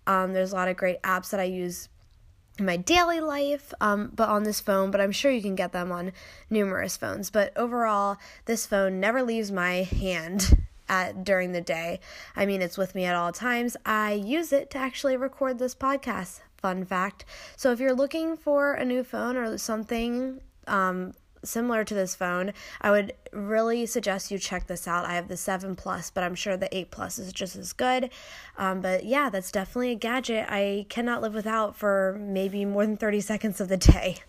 Um, 0.07 0.33
there's 0.33 0.53
a 0.53 0.55
lot 0.55 0.69
of 0.69 0.77
great 0.77 1.01
apps 1.03 1.31
that 1.31 1.39
I 1.39 1.43
use 1.43 1.89
in 2.57 2.65
my 2.65 2.77
daily 2.77 3.19
life, 3.19 3.73
um, 3.81 4.11
but 4.13 4.29
on 4.29 4.43
this 4.43 4.59
phone, 4.59 4.91
but 4.91 5.01
I'm 5.01 5.11
sure 5.11 5.31
you 5.31 5.41
can 5.41 5.55
get 5.55 5.71
them 5.71 5.91
on 5.91 6.13
numerous 6.49 6.97
phones. 6.97 7.29
But 7.29 7.55
overall, 7.57 8.17
this 8.45 8.65
phone 8.65 8.99
never 8.99 9.21
leaves 9.21 9.51
my 9.51 9.83
hand 9.83 10.57
at 10.89 11.23
during 11.23 11.53
the 11.53 11.61
day. 11.61 11.99
I 12.35 12.45
mean, 12.45 12.61
it's 12.61 12.77
with 12.77 12.95
me 12.95 13.05
at 13.05 13.15
all 13.15 13.31
times. 13.31 13.77
I 13.85 14.13
use 14.13 14.51
it 14.51 14.69
to 14.71 14.77
actually 14.77 15.15
record 15.15 15.59
this 15.59 15.75
podcast. 15.75 16.41
Fun 16.57 16.83
fact. 16.83 17.23
So 17.55 17.71
if 17.71 17.79
you're 17.79 17.93
looking 17.93 18.35
for 18.35 18.73
a 18.73 18.83
new 18.83 19.03
phone 19.03 19.37
or 19.37 19.57
something 19.57 20.41
um, 20.67 21.13
similar 21.43 21.83
to 21.83 21.93
this 21.93 22.15
phone, 22.15 22.53
I 22.81 22.91
would 22.91 23.13
really 23.31 23.85
suggest 23.85 24.31
you 24.31 24.37
check 24.37 24.67
this 24.67 24.87
out. 24.87 25.05
I 25.05 25.15
have 25.15 25.27
the 25.27 25.37
7 25.37 25.75
Plus, 25.75 26.09
but 26.09 26.23
I'm 26.23 26.35
sure 26.35 26.57
the 26.57 26.75
8 26.75 26.91
Plus 26.91 27.19
is 27.19 27.31
just 27.31 27.55
as 27.55 27.73
good. 27.73 28.09
Um, 28.57 28.81
but 28.81 29.05
yeah, 29.05 29.29
that's 29.29 29.51
definitely 29.51 29.91
a 29.91 29.95
gadget 29.95 30.47
I 30.49 30.85
cannot 30.89 31.21
live 31.21 31.33
without 31.33 31.75
for 31.75 32.17
maybe 32.19 32.65
more 32.65 32.85
than 32.85 32.97
30 32.97 33.21
seconds 33.21 33.61
of 33.61 33.69
the 33.69 33.77
day. 33.77 34.17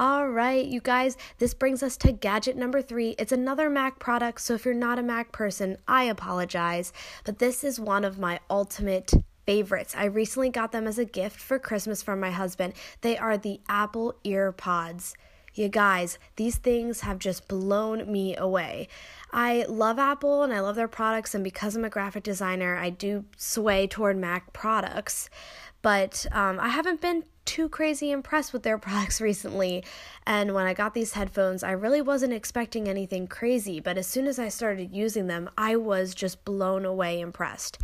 All 0.00 0.30
right, 0.30 0.64
you 0.64 0.80
guys, 0.80 1.18
this 1.36 1.52
brings 1.52 1.82
us 1.82 1.98
to 1.98 2.10
gadget 2.10 2.56
number 2.56 2.80
three. 2.80 3.14
It's 3.18 3.32
another 3.32 3.68
Mac 3.68 3.98
product, 3.98 4.40
so 4.40 4.54
if 4.54 4.64
you're 4.64 4.72
not 4.72 4.98
a 4.98 5.02
Mac 5.02 5.30
person, 5.30 5.76
I 5.86 6.04
apologize, 6.04 6.94
but 7.22 7.38
this 7.38 7.62
is 7.62 7.78
one 7.78 8.02
of 8.06 8.18
my 8.18 8.40
ultimate 8.48 9.12
favorites. 9.44 9.94
I 9.94 10.06
recently 10.06 10.48
got 10.48 10.72
them 10.72 10.86
as 10.86 10.98
a 10.98 11.04
gift 11.04 11.38
for 11.38 11.58
Christmas 11.58 12.02
from 12.02 12.18
my 12.18 12.30
husband. 12.30 12.72
They 13.02 13.18
are 13.18 13.36
the 13.36 13.60
Apple 13.68 14.14
AirPods. 14.24 15.12
You 15.52 15.68
guys, 15.68 16.18
these 16.36 16.56
things 16.56 17.02
have 17.02 17.18
just 17.18 17.46
blown 17.46 18.10
me 18.10 18.34
away. 18.36 18.88
I 19.30 19.66
love 19.68 19.98
Apple 19.98 20.42
and 20.42 20.54
I 20.54 20.60
love 20.60 20.76
their 20.76 20.88
products, 20.88 21.34
and 21.34 21.44
because 21.44 21.76
I'm 21.76 21.84
a 21.84 21.90
graphic 21.90 22.22
designer, 22.22 22.74
I 22.74 22.88
do 22.88 23.26
sway 23.36 23.86
toward 23.86 24.16
Mac 24.16 24.54
products. 24.54 25.28
But 25.82 26.24
um, 26.32 26.58
I 26.58 26.68
haven't 26.68 27.02
been 27.02 27.24
too 27.50 27.68
crazy 27.68 28.12
impressed 28.12 28.52
with 28.52 28.62
their 28.62 28.78
products 28.86 29.20
recently. 29.20 29.82
And 30.24 30.54
when 30.54 30.66
I 30.66 30.72
got 30.72 30.94
these 30.94 31.14
headphones, 31.14 31.64
I 31.64 31.72
really 31.72 32.00
wasn't 32.00 32.32
expecting 32.32 32.88
anything 32.88 33.26
crazy, 33.26 33.80
but 33.80 33.98
as 33.98 34.06
soon 34.06 34.28
as 34.28 34.38
I 34.38 34.48
started 34.48 34.94
using 34.94 35.26
them, 35.26 35.50
I 35.58 35.74
was 35.74 36.14
just 36.14 36.44
blown 36.44 36.84
away 36.84 37.18
impressed. 37.18 37.78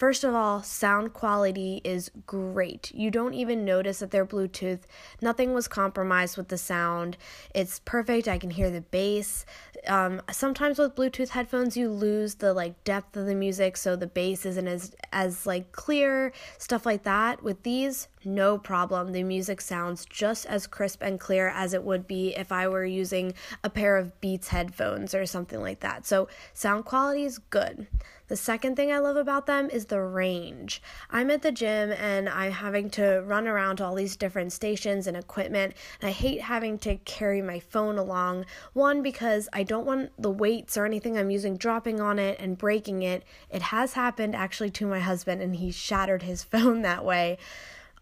First 0.00 0.24
of 0.24 0.34
all, 0.34 0.62
sound 0.62 1.12
quality 1.12 1.82
is 1.84 2.10
great. 2.26 2.90
You 2.94 3.10
don't 3.10 3.34
even 3.34 3.66
notice 3.66 3.98
that 3.98 4.10
they're 4.10 4.24
Bluetooth. 4.24 4.80
Nothing 5.20 5.52
was 5.52 5.68
compromised 5.68 6.38
with 6.38 6.48
the 6.48 6.56
sound. 6.56 7.18
It's 7.54 7.80
perfect. 7.80 8.26
I 8.26 8.38
can 8.38 8.48
hear 8.48 8.70
the 8.70 8.80
bass. 8.80 9.44
Um, 9.86 10.22
sometimes 10.32 10.78
with 10.78 10.94
Bluetooth 10.94 11.28
headphones, 11.28 11.76
you 11.76 11.90
lose 11.90 12.36
the 12.36 12.54
like 12.54 12.82
depth 12.82 13.14
of 13.14 13.26
the 13.26 13.34
music, 13.34 13.76
so 13.76 13.94
the 13.94 14.06
bass 14.06 14.46
isn't 14.46 14.66
as 14.66 14.96
as 15.12 15.44
like 15.44 15.70
clear. 15.72 16.32
Stuff 16.56 16.86
like 16.86 17.02
that. 17.02 17.42
With 17.42 17.62
these, 17.62 18.08
no 18.24 18.56
problem. 18.56 19.12
The 19.12 19.22
music 19.22 19.60
sounds 19.60 20.06
just 20.06 20.46
as 20.46 20.66
crisp 20.66 21.02
and 21.02 21.20
clear 21.20 21.48
as 21.48 21.74
it 21.74 21.84
would 21.84 22.06
be 22.06 22.34
if 22.36 22.52
I 22.52 22.68
were 22.68 22.86
using 22.86 23.34
a 23.62 23.68
pair 23.68 23.98
of 23.98 24.18
Beats 24.22 24.48
headphones 24.48 25.14
or 25.14 25.26
something 25.26 25.60
like 25.60 25.80
that. 25.80 26.06
So 26.06 26.26
sound 26.54 26.86
quality 26.86 27.24
is 27.24 27.36
good. 27.36 27.86
The 28.30 28.36
second 28.36 28.76
thing 28.76 28.92
I 28.92 28.98
love 29.00 29.16
about 29.16 29.46
them 29.46 29.68
is 29.70 29.86
the 29.86 30.00
range. 30.00 30.80
I'm 31.10 31.32
at 31.32 31.42
the 31.42 31.50
gym 31.50 31.90
and 31.90 32.28
I'm 32.28 32.52
having 32.52 32.88
to 32.90 33.24
run 33.26 33.48
around 33.48 33.78
to 33.78 33.84
all 33.84 33.96
these 33.96 34.14
different 34.14 34.52
stations 34.52 35.08
and 35.08 35.16
equipment, 35.16 35.74
and 36.00 36.08
I 36.08 36.12
hate 36.12 36.40
having 36.42 36.78
to 36.78 36.98
carry 36.98 37.42
my 37.42 37.58
phone 37.58 37.98
along. 37.98 38.46
One, 38.72 39.02
because 39.02 39.48
I 39.52 39.64
don't 39.64 39.84
want 39.84 40.12
the 40.16 40.30
weights 40.30 40.76
or 40.76 40.84
anything 40.84 41.18
I'm 41.18 41.32
using 41.32 41.56
dropping 41.56 42.00
on 42.00 42.20
it 42.20 42.38
and 42.38 42.56
breaking 42.56 43.02
it. 43.02 43.24
It 43.50 43.62
has 43.62 43.94
happened 43.94 44.36
actually 44.36 44.70
to 44.70 44.86
my 44.86 45.00
husband, 45.00 45.42
and 45.42 45.56
he 45.56 45.72
shattered 45.72 46.22
his 46.22 46.44
phone 46.52 46.82
that 46.82 47.04
way. 47.04 47.36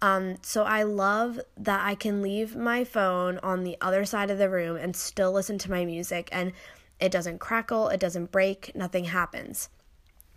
Um, 0.02 0.36
so 0.42 0.64
I 0.64 0.82
love 0.82 1.40
that 1.56 1.80
I 1.82 1.94
can 1.94 2.20
leave 2.20 2.54
my 2.54 2.84
phone 2.84 3.38
on 3.38 3.64
the 3.64 3.78
other 3.80 4.04
side 4.04 4.30
of 4.30 4.36
the 4.36 4.50
room 4.50 4.76
and 4.76 4.94
still 4.94 5.32
listen 5.32 5.56
to 5.56 5.70
my 5.70 5.86
music, 5.86 6.28
and 6.32 6.52
it 7.00 7.10
doesn't 7.10 7.38
crackle, 7.38 7.88
it 7.88 7.98
doesn't 7.98 8.30
break, 8.30 8.72
nothing 8.74 9.04
happens 9.04 9.70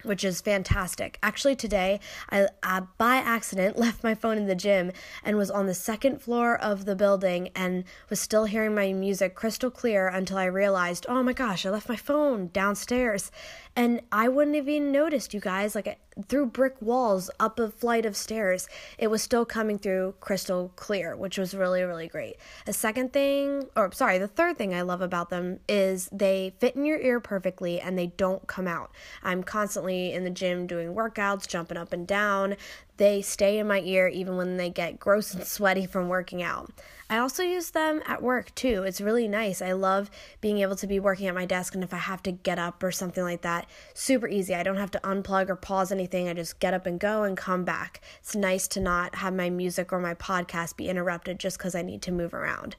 which 0.03 0.23
is 0.23 0.41
fantastic. 0.41 1.17
Actually, 1.23 1.55
today 1.55 1.99
I, 2.29 2.47
I, 2.63 2.81
by 2.97 3.17
accident 3.17 3.77
left 3.85 4.03
my 4.03 4.15
phone 4.15 4.37
in 4.37 4.47
the 4.47 4.55
gym 4.55 4.91
and 5.23 5.37
was 5.37 5.51
on 5.51 5.65
the 5.65 5.73
second 5.73 6.21
floor 6.21 6.57
of 6.57 6.85
the 6.85 6.95
building 6.95 7.49
and 7.55 7.83
was 8.09 8.19
still 8.19 8.45
hearing 8.45 8.75
my 8.75 8.93
music 8.93 9.35
crystal 9.35 9.71
clear 9.71 10.07
until 10.07 10.37
I 10.37 10.45
realized, 10.45 11.05
oh 11.09 11.23
my 11.23 11.33
gosh, 11.33 11.65
I 11.65 11.69
left 11.69 11.89
my 11.89 11.95
phone 11.95 12.49
downstairs. 12.53 13.31
And 13.75 14.01
I 14.11 14.27
wouldn't 14.27 14.55
have 14.55 14.67
even 14.67 14.91
noticed, 14.91 15.33
you 15.33 15.39
guys. 15.39 15.75
Like 15.75 15.97
through 16.27 16.47
brick 16.47 16.75
walls, 16.81 17.29
up 17.39 17.57
a 17.57 17.69
flight 17.69 18.05
of 18.05 18.17
stairs, 18.17 18.67
it 18.97 19.07
was 19.07 19.21
still 19.21 19.45
coming 19.45 19.79
through 19.79 20.15
crystal 20.19 20.71
clear, 20.75 21.15
which 21.15 21.37
was 21.37 21.53
really, 21.53 21.81
really 21.83 22.07
great. 22.07 22.35
The 22.65 22.73
second 22.73 23.13
thing, 23.13 23.69
or 23.75 23.91
sorry, 23.93 24.17
the 24.17 24.27
third 24.27 24.57
thing 24.57 24.73
I 24.73 24.81
love 24.81 25.01
about 25.01 25.29
them 25.29 25.59
is 25.69 26.09
they 26.11 26.53
fit 26.59 26.75
in 26.75 26.83
your 26.83 26.99
ear 26.99 27.19
perfectly 27.19 27.79
and 27.79 27.97
they 27.97 28.07
don't 28.07 28.45
come 28.45 28.67
out. 28.67 28.91
I'm 29.23 29.41
constantly 29.43 30.11
in 30.11 30.25
the 30.25 30.29
gym 30.29 30.67
doing 30.67 30.93
workouts, 30.93 31.47
jumping 31.47 31.77
up 31.77 31.93
and 31.93 32.05
down. 32.05 32.57
They 33.01 33.23
stay 33.23 33.57
in 33.57 33.67
my 33.67 33.81
ear 33.81 34.07
even 34.07 34.37
when 34.37 34.57
they 34.57 34.69
get 34.69 34.99
gross 34.99 35.33
and 35.33 35.43
sweaty 35.43 35.87
from 35.87 36.07
working 36.07 36.43
out. 36.43 36.71
I 37.09 37.17
also 37.17 37.41
use 37.41 37.71
them 37.71 38.03
at 38.05 38.21
work 38.21 38.53
too. 38.53 38.83
It's 38.83 39.01
really 39.01 39.27
nice. 39.27 39.59
I 39.59 39.71
love 39.71 40.11
being 40.39 40.59
able 40.59 40.75
to 40.75 40.85
be 40.85 40.99
working 40.99 41.25
at 41.25 41.33
my 41.33 41.47
desk, 41.47 41.73
and 41.73 41.83
if 41.83 41.95
I 41.95 41.97
have 41.97 42.21
to 42.21 42.31
get 42.31 42.59
up 42.59 42.83
or 42.83 42.91
something 42.91 43.23
like 43.23 43.41
that, 43.41 43.65
super 43.95 44.27
easy. 44.27 44.53
I 44.53 44.61
don't 44.61 44.77
have 44.77 44.91
to 44.91 44.99
unplug 44.99 45.49
or 45.49 45.55
pause 45.55 45.91
anything. 45.91 46.29
I 46.29 46.35
just 46.35 46.59
get 46.59 46.75
up 46.75 46.85
and 46.85 46.99
go 46.99 47.23
and 47.23 47.35
come 47.35 47.63
back. 47.63 48.01
It's 48.19 48.35
nice 48.35 48.67
to 48.67 48.79
not 48.79 49.15
have 49.15 49.33
my 49.33 49.49
music 49.49 49.91
or 49.91 49.99
my 49.99 50.13
podcast 50.13 50.77
be 50.77 50.87
interrupted 50.87 51.39
just 51.39 51.57
because 51.57 51.73
I 51.73 51.81
need 51.81 52.03
to 52.03 52.11
move 52.11 52.35
around. 52.35 52.75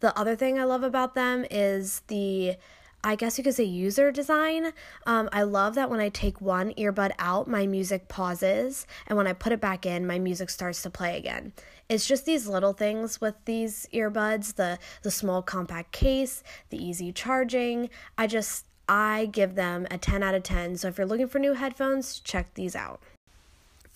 The 0.00 0.18
other 0.18 0.36
thing 0.36 0.58
I 0.58 0.64
love 0.64 0.84
about 0.84 1.14
them 1.14 1.44
is 1.50 2.00
the 2.06 2.56
I 3.06 3.14
guess 3.14 3.38
you 3.38 3.44
could 3.44 3.54
say 3.54 3.62
user 3.62 4.10
design. 4.10 4.72
Um, 5.06 5.28
I 5.32 5.42
love 5.42 5.76
that 5.76 5.88
when 5.88 6.00
I 6.00 6.08
take 6.08 6.40
one 6.40 6.72
earbud 6.74 7.12
out, 7.20 7.46
my 7.46 7.64
music 7.64 8.08
pauses, 8.08 8.84
and 9.06 9.16
when 9.16 9.28
I 9.28 9.32
put 9.32 9.52
it 9.52 9.60
back 9.60 9.86
in, 9.86 10.08
my 10.08 10.18
music 10.18 10.50
starts 10.50 10.82
to 10.82 10.90
play 10.90 11.16
again. 11.16 11.52
It's 11.88 12.04
just 12.04 12.24
these 12.24 12.48
little 12.48 12.72
things 12.72 13.20
with 13.20 13.36
these 13.44 13.86
earbuds, 13.94 14.56
the 14.56 14.80
the 15.02 15.12
small 15.12 15.40
compact 15.40 15.92
case, 15.92 16.42
the 16.70 16.84
easy 16.84 17.12
charging. 17.12 17.90
I 18.18 18.26
just 18.26 18.66
I 18.88 19.28
give 19.30 19.54
them 19.54 19.86
a 19.88 19.98
10 19.98 20.24
out 20.24 20.34
of 20.34 20.42
10. 20.42 20.76
So 20.78 20.88
if 20.88 20.98
you're 20.98 21.06
looking 21.06 21.28
for 21.28 21.38
new 21.38 21.52
headphones, 21.52 22.18
check 22.18 22.54
these 22.54 22.74
out. 22.74 23.00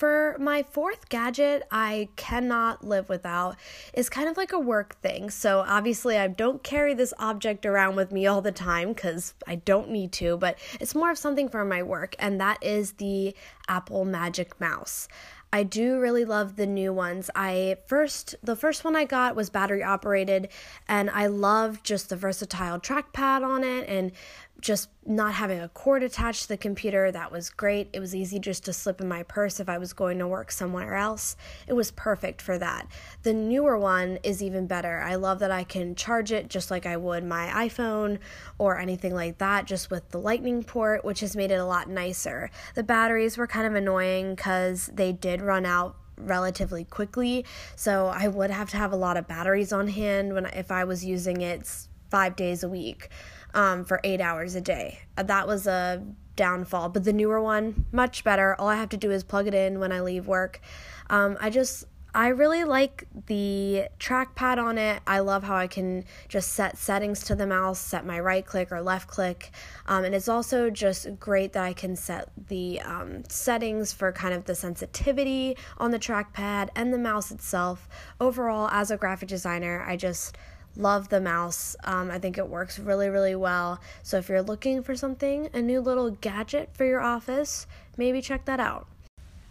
For 0.00 0.34
my 0.40 0.62
fourth 0.62 1.10
gadget, 1.10 1.62
I 1.70 2.08
cannot 2.16 2.82
live 2.82 3.10
without 3.10 3.56
is 3.92 4.08
kind 4.08 4.30
of 4.30 4.38
like 4.38 4.50
a 4.50 4.58
work 4.58 4.96
thing. 5.02 5.28
So 5.28 5.62
obviously, 5.68 6.16
I 6.16 6.26
don't 6.26 6.62
carry 6.62 6.94
this 6.94 7.12
object 7.18 7.66
around 7.66 7.96
with 7.96 8.10
me 8.10 8.26
all 8.26 8.40
the 8.40 8.50
time 8.50 8.94
because 8.94 9.34
I 9.46 9.56
don't 9.56 9.90
need 9.90 10.10
to, 10.12 10.38
but 10.38 10.58
it's 10.80 10.94
more 10.94 11.10
of 11.10 11.18
something 11.18 11.50
for 11.50 11.66
my 11.66 11.82
work, 11.82 12.16
and 12.18 12.40
that 12.40 12.64
is 12.64 12.92
the 12.92 13.36
Apple 13.68 14.06
Magic 14.06 14.58
Mouse. 14.58 15.06
I 15.52 15.64
do 15.64 15.98
really 15.98 16.24
love 16.24 16.56
the 16.56 16.66
new 16.66 16.92
ones. 16.92 17.28
I 17.34 17.76
first 17.86 18.36
the 18.42 18.54
first 18.54 18.84
one 18.84 18.94
I 18.94 19.04
got 19.04 19.34
was 19.34 19.50
battery 19.50 19.82
operated 19.82 20.48
and 20.86 21.10
I 21.10 21.26
love 21.26 21.82
just 21.82 22.08
the 22.08 22.16
versatile 22.16 22.78
trackpad 22.78 23.42
on 23.42 23.64
it 23.64 23.88
and 23.88 24.12
just 24.60 24.90
not 25.06 25.34
having 25.34 25.60
a 25.60 25.68
cord 25.68 26.02
attached 26.02 26.42
to 26.42 26.48
the 26.48 26.56
computer 26.56 27.10
that 27.10 27.32
was 27.32 27.50
great. 27.50 27.88
It 27.92 28.00
was 28.00 28.14
easy 28.14 28.38
just 28.38 28.64
to 28.64 28.72
slip 28.72 29.00
in 29.00 29.08
my 29.08 29.22
purse 29.22 29.58
if 29.58 29.68
i 29.68 29.78
was 29.78 29.92
going 29.92 30.18
to 30.18 30.28
work 30.28 30.52
somewhere 30.52 30.94
else. 30.94 31.36
It 31.66 31.72
was 31.72 31.90
perfect 31.90 32.42
for 32.42 32.58
that. 32.58 32.86
The 33.22 33.32
newer 33.32 33.78
one 33.78 34.18
is 34.22 34.42
even 34.42 34.66
better. 34.66 35.00
I 35.00 35.14
love 35.14 35.38
that 35.40 35.50
i 35.50 35.64
can 35.64 35.94
charge 35.94 36.32
it 36.32 36.48
just 36.48 36.70
like 36.70 36.86
i 36.86 36.96
would 36.96 37.24
my 37.24 37.66
iphone 37.66 38.18
or 38.58 38.78
anything 38.78 39.14
like 39.14 39.38
that 39.38 39.64
just 39.66 39.90
with 39.90 40.10
the 40.10 40.18
lightning 40.18 40.62
port 40.62 41.04
which 41.04 41.20
has 41.20 41.36
made 41.36 41.50
it 41.50 41.60
a 41.60 41.64
lot 41.64 41.88
nicer. 41.88 42.50
The 42.74 42.82
batteries 42.82 43.36
were 43.36 43.46
kind 43.46 43.66
of 43.66 43.74
annoying 43.74 44.34
because 44.34 44.90
they 44.92 45.12
did 45.12 45.40
run 45.42 45.64
out 45.64 45.96
relatively 46.18 46.84
quickly 46.84 47.46
so 47.76 48.08
i 48.08 48.28
would 48.28 48.50
have 48.50 48.68
to 48.68 48.76
have 48.76 48.92
a 48.92 48.96
lot 48.96 49.16
of 49.16 49.26
batteries 49.26 49.72
on 49.72 49.88
hand 49.88 50.34
when 50.34 50.44
if 50.44 50.70
i 50.70 50.84
was 50.84 51.02
using 51.02 51.40
it 51.40 51.66
five 52.10 52.36
days 52.36 52.62
a 52.62 52.68
week 52.68 53.08
um, 53.54 53.84
for 53.84 54.00
eight 54.04 54.20
hours 54.20 54.54
a 54.54 54.60
day. 54.60 55.00
Uh, 55.16 55.22
that 55.24 55.46
was 55.46 55.66
a 55.66 56.02
downfall, 56.36 56.88
but 56.88 57.04
the 57.04 57.12
newer 57.12 57.40
one, 57.40 57.86
much 57.92 58.24
better. 58.24 58.54
All 58.58 58.68
I 58.68 58.76
have 58.76 58.88
to 58.90 58.96
do 58.96 59.10
is 59.10 59.24
plug 59.24 59.46
it 59.46 59.54
in 59.54 59.78
when 59.78 59.92
I 59.92 60.00
leave 60.00 60.26
work. 60.26 60.60
Um, 61.08 61.36
I 61.40 61.50
just 61.50 61.84
I 62.12 62.28
really 62.28 62.64
like 62.64 63.06
the 63.26 63.84
trackpad 64.00 64.58
on 64.58 64.78
it. 64.78 65.00
I 65.06 65.20
love 65.20 65.44
how 65.44 65.54
I 65.54 65.68
can 65.68 66.04
just 66.28 66.52
set 66.52 66.76
settings 66.76 67.22
to 67.24 67.36
the 67.36 67.46
mouse, 67.46 67.78
set 67.78 68.04
my 68.04 68.18
right 68.18 68.44
click 68.44 68.72
or 68.72 68.82
left 68.82 69.06
click. 69.06 69.52
Um, 69.86 70.04
and 70.04 70.14
it's 70.14 70.28
also 70.28 70.70
just 70.70 71.20
great 71.20 71.52
that 71.52 71.62
I 71.62 71.72
can 71.72 71.94
set 71.94 72.28
the 72.48 72.80
um, 72.80 73.22
settings 73.28 73.92
for 73.92 74.10
kind 74.10 74.34
of 74.34 74.46
the 74.46 74.56
sensitivity 74.56 75.56
on 75.78 75.92
the 75.92 76.00
trackpad 76.00 76.70
and 76.74 76.92
the 76.92 76.98
mouse 76.98 77.30
itself. 77.30 77.88
Overall, 78.20 78.68
as 78.72 78.90
a 78.90 78.96
graphic 78.96 79.28
designer, 79.28 79.84
I 79.86 79.96
just 79.96 80.36
Love 80.76 81.08
the 81.08 81.20
mouse. 81.20 81.76
Um, 81.84 82.10
I 82.10 82.18
think 82.18 82.38
it 82.38 82.48
works 82.48 82.78
really, 82.78 83.08
really 83.08 83.34
well. 83.34 83.80
So 84.02 84.18
if 84.18 84.28
you're 84.28 84.42
looking 84.42 84.82
for 84.82 84.94
something, 84.94 85.48
a 85.52 85.60
new 85.60 85.80
little 85.80 86.10
gadget 86.10 86.70
for 86.72 86.84
your 86.84 87.00
office, 87.00 87.66
maybe 87.96 88.22
check 88.22 88.44
that 88.44 88.60
out. 88.60 88.86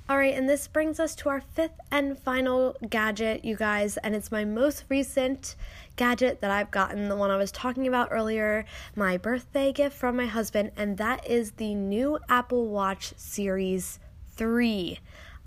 All 0.10 0.18
right, 0.18 0.34
and 0.34 0.50
this 0.50 0.68
brings 0.68 1.00
us 1.00 1.14
to 1.18 1.30
our 1.30 1.40
fifth 1.40 1.80
and 1.92 2.18
final 2.18 2.76
gadget, 2.90 3.46
you 3.46 3.56
guys, 3.56 3.98
and 3.98 4.16
it's 4.16 4.32
my 4.32 4.44
most 4.44 4.86
recent 4.90 5.56
gadget 5.98 6.42
that 6.42 6.50
I've 6.50 6.72
gotten, 6.72 7.10
the 7.10 7.16
one 7.16 7.30
I 7.30 7.38
was 7.38 7.52
talking 7.52 7.88
about 7.88 8.08
earlier, 8.10 8.66
my 8.96 9.18
birthday 9.18 9.72
gift 9.72 9.96
from 9.96 10.16
my 10.16 10.26
husband, 10.26 10.72
and 10.76 10.98
that 10.98 11.28
is 11.28 11.52
the 11.52 11.76
new 11.76 12.18
Apple 12.28 12.70
Watch 12.70 13.14
Series 13.18 14.00
3. 14.36 14.98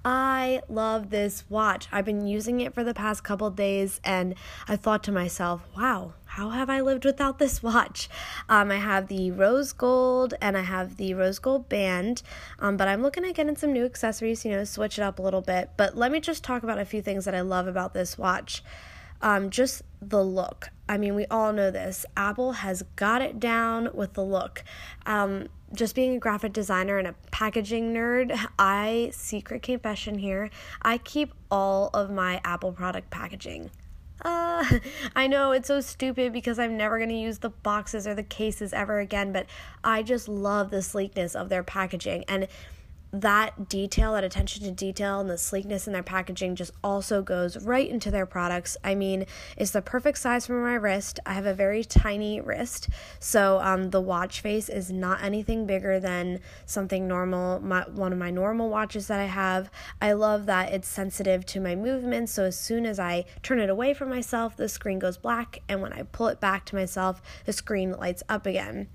I 0.04 0.62
love 0.68 1.10
this 1.10 1.44
watch. 1.48 1.86
I've 1.92 2.04
been 2.04 2.26
using 2.26 2.60
it 2.60 2.74
for 2.74 2.82
the 2.82 2.94
past 2.94 3.22
couple 3.22 3.48
days 3.50 4.00
and 4.04 4.34
I 4.66 4.74
thought 4.74 5.04
to 5.04 5.12
myself, 5.12 5.62
wow, 5.76 6.14
how 6.24 6.50
have 6.50 6.68
I 6.68 6.80
lived 6.80 7.04
without 7.04 7.38
this 7.38 7.62
watch? 7.62 8.08
Um, 8.48 8.72
I 8.72 8.76
have 8.76 9.06
the 9.06 9.30
rose 9.30 9.72
gold 9.72 10.34
and 10.40 10.56
I 10.56 10.62
have 10.62 10.96
the 10.96 11.14
rose 11.14 11.38
gold 11.38 11.68
band, 11.68 12.22
um, 12.58 12.76
but 12.76 12.88
I'm 12.88 13.02
looking 13.02 13.24
at 13.24 13.34
getting 13.34 13.56
some 13.56 13.72
new 13.72 13.84
accessories, 13.84 14.44
you 14.44 14.50
know, 14.50 14.64
switch 14.64 14.98
it 14.98 15.02
up 15.02 15.20
a 15.20 15.22
little 15.22 15.42
bit. 15.42 15.70
But 15.76 15.96
let 15.96 16.10
me 16.10 16.18
just 16.18 16.42
talk 16.42 16.64
about 16.64 16.78
a 16.78 16.84
few 16.84 17.00
things 17.00 17.24
that 17.26 17.34
I 17.34 17.42
love 17.42 17.68
about 17.68 17.94
this 17.94 18.18
watch. 18.18 18.64
Um, 19.22 19.50
just 19.50 19.82
the 20.00 20.22
look. 20.22 20.70
I 20.88 20.98
mean, 20.98 21.14
we 21.14 21.26
all 21.26 21.52
know 21.52 21.70
this. 21.70 22.04
Apple 22.16 22.52
has 22.52 22.82
got 22.96 23.22
it 23.22 23.40
down 23.40 23.88
with 23.94 24.14
the 24.14 24.24
look. 24.24 24.64
Um, 25.06 25.48
just 25.72 25.94
being 25.94 26.16
a 26.16 26.18
graphic 26.18 26.52
designer 26.52 26.98
and 26.98 27.08
a 27.08 27.14
packaging 27.30 27.94
nerd, 27.94 28.38
I, 28.58 29.10
secret 29.12 29.62
confession 29.62 30.18
here, 30.18 30.50
I 30.82 30.98
keep 30.98 31.32
all 31.50 31.88
of 31.94 32.10
my 32.10 32.40
Apple 32.44 32.72
product 32.72 33.10
packaging. 33.10 33.70
Uh, 34.24 34.64
I 35.16 35.26
know 35.26 35.52
it's 35.52 35.68
so 35.68 35.80
stupid 35.80 36.32
because 36.32 36.58
I'm 36.58 36.76
never 36.76 36.98
going 36.98 37.08
to 37.08 37.14
use 37.14 37.38
the 37.38 37.50
boxes 37.50 38.06
or 38.06 38.14
the 38.14 38.22
cases 38.22 38.72
ever 38.72 39.00
again, 39.00 39.32
but 39.32 39.46
I 39.82 40.02
just 40.02 40.28
love 40.28 40.70
the 40.70 40.82
sleekness 40.82 41.34
of 41.34 41.48
their 41.48 41.62
packaging. 41.62 42.24
And 42.28 42.48
that 43.12 43.68
detail, 43.68 44.14
that 44.14 44.24
attention 44.24 44.64
to 44.64 44.70
detail, 44.70 45.20
and 45.20 45.28
the 45.28 45.36
sleekness 45.36 45.86
in 45.86 45.92
their 45.92 46.02
packaging 46.02 46.56
just 46.56 46.72
also 46.82 47.20
goes 47.20 47.62
right 47.62 47.88
into 47.88 48.10
their 48.10 48.24
products. 48.24 48.76
I 48.82 48.94
mean, 48.94 49.26
it's 49.56 49.72
the 49.72 49.82
perfect 49.82 50.16
size 50.18 50.46
for 50.46 50.62
my 50.62 50.74
wrist. 50.74 51.20
I 51.26 51.34
have 51.34 51.44
a 51.44 51.52
very 51.52 51.84
tiny 51.84 52.40
wrist, 52.40 52.88
so 53.18 53.60
um, 53.62 53.90
the 53.90 54.00
watch 54.00 54.40
face 54.40 54.70
is 54.70 54.90
not 54.90 55.22
anything 55.22 55.66
bigger 55.66 56.00
than 56.00 56.40
something 56.64 57.06
normal. 57.06 57.60
My, 57.60 57.82
one 57.82 58.12
of 58.12 58.18
my 58.18 58.30
normal 58.30 58.70
watches 58.70 59.08
that 59.08 59.20
I 59.20 59.26
have. 59.26 59.70
I 60.00 60.14
love 60.14 60.46
that 60.46 60.72
it's 60.72 60.88
sensitive 60.88 61.44
to 61.46 61.60
my 61.60 61.74
movements, 61.74 62.32
so 62.32 62.44
as 62.44 62.58
soon 62.58 62.86
as 62.86 62.98
I 62.98 63.26
turn 63.42 63.58
it 63.60 63.68
away 63.68 63.92
from 63.92 64.08
myself, 64.08 64.56
the 64.56 64.70
screen 64.70 64.98
goes 64.98 65.18
black, 65.18 65.58
and 65.68 65.82
when 65.82 65.92
I 65.92 66.04
pull 66.04 66.28
it 66.28 66.40
back 66.40 66.64
to 66.66 66.74
myself, 66.74 67.20
the 67.44 67.52
screen 67.52 67.92
lights 67.92 68.22
up 68.30 68.46
again 68.46 68.88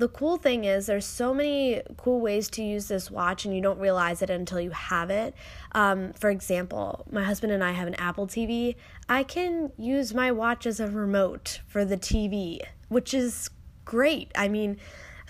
the 0.00 0.08
cool 0.08 0.38
thing 0.38 0.64
is 0.64 0.86
there's 0.86 1.04
so 1.04 1.34
many 1.34 1.82
cool 1.98 2.20
ways 2.20 2.48
to 2.48 2.62
use 2.62 2.88
this 2.88 3.10
watch 3.10 3.44
and 3.44 3.54
you 3.54 3.60
don't 3.60 3.78
realize 3.78 4.22
it 4.22 4.30
until 4.30 4.58
you 4.58 4.70
have 4.70 5.10
it 5.10 5.34
um, 5.72 6.12
for 6.14 6.30
example 6.30 7.04
my 7.10 7.22
husband 7.22 7.52
and 7.52 7.62
i 7.62 7.72
have 7.72 7.86
an 7.86 7.94
apple 7.96 8.26
tv 8.26 8.74
i 9.10 9.22
can 9.22 9.70
use 9.76 10.14
my 10.14 10.32
watch 10.32 10.66
as 10.66 10.80
a 10.80 10.88
remote 10.88 11.60
for 11.68 11.84
the 11.84 11.98
tv 11.98 12.58
which 12.88 13.12
is 13.12 13.50
great 13.84 14.32
i 14.34 14.48
mean 14.48 14.78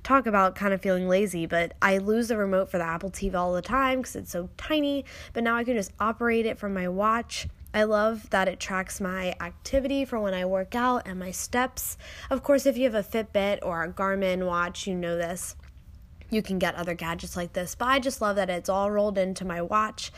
talk 0.02 0.26
about 0.26 0.54
kind 0.54 0.72
of 0.72 0.80
feeling 0.80 1.08
lazy, 1.08 1.44
but 1.44 1.74
I 1.82 1.98
lose 1.98 2.28
the 2.28 2.36
remote 2.38 2.70
for 2.70 2.78
the 2.78 2.84
Apple 2.84 3.10
TV 3.10 3.34
all 3.34 3.52
the 3.52 3.60
time 3.60 3.98
because 3.98 4.16
it's 4.16 4.30
so 4.30 4.48
tiny. 4.56 5.04
But 5.34 5.44
now 5.44 5.56
I 5.56 5.64
can 5.64 5.76
just 5.76 5.92
operate 6.00 6.46
it 6.46 6.58
from 6.58 6.72
my 6.72 6.88
watch. 6.88 7.48
I 7.72 7.84
love 7.84 8.28
that 8.30 8.48
it 8.48 8.58
tracks 8.58 9.00
my 9.00 9.34
activity 9.40 10.04
for 10.04 10.18
when 10.18 10.34
I 10.34 10.44
work 10.44 10.74
out 10.74 11.06
and 11.06 11.18
my 11.18 11.30
steps. 11.30 11.96
Of 12.28 12.42
course, 12.42 12.66
if 12.66 12.76
you 12.76 12.90
have 12.90 12.94
a 12.94 13.02
Fitbit 13.02 13.60
or 13.62 13.84
a 13.84 13.92
Garmin 13.92 14.46
watch, 14.46 14.86
you 14.86 14.94
know 14.94 15.16
this. 15.16 15.56
You 16.30 16.42
can 16.42 16.58
get 16.58 16.74
other 16.74 16.94
gadgets 16.94 17.36
like 17.36 17.52
this, 17.52 17.74
but 17.74 17.88
I 17.88 17.98
just 17.98 18.20
love 18.20 18.36
that 18.36 18.50
it's 18.50 18.68
all 18.68 18.90
rolled 18.90 19.18
into 19.18 19.44
my 19.44 19.62
watch. 19.62 20.12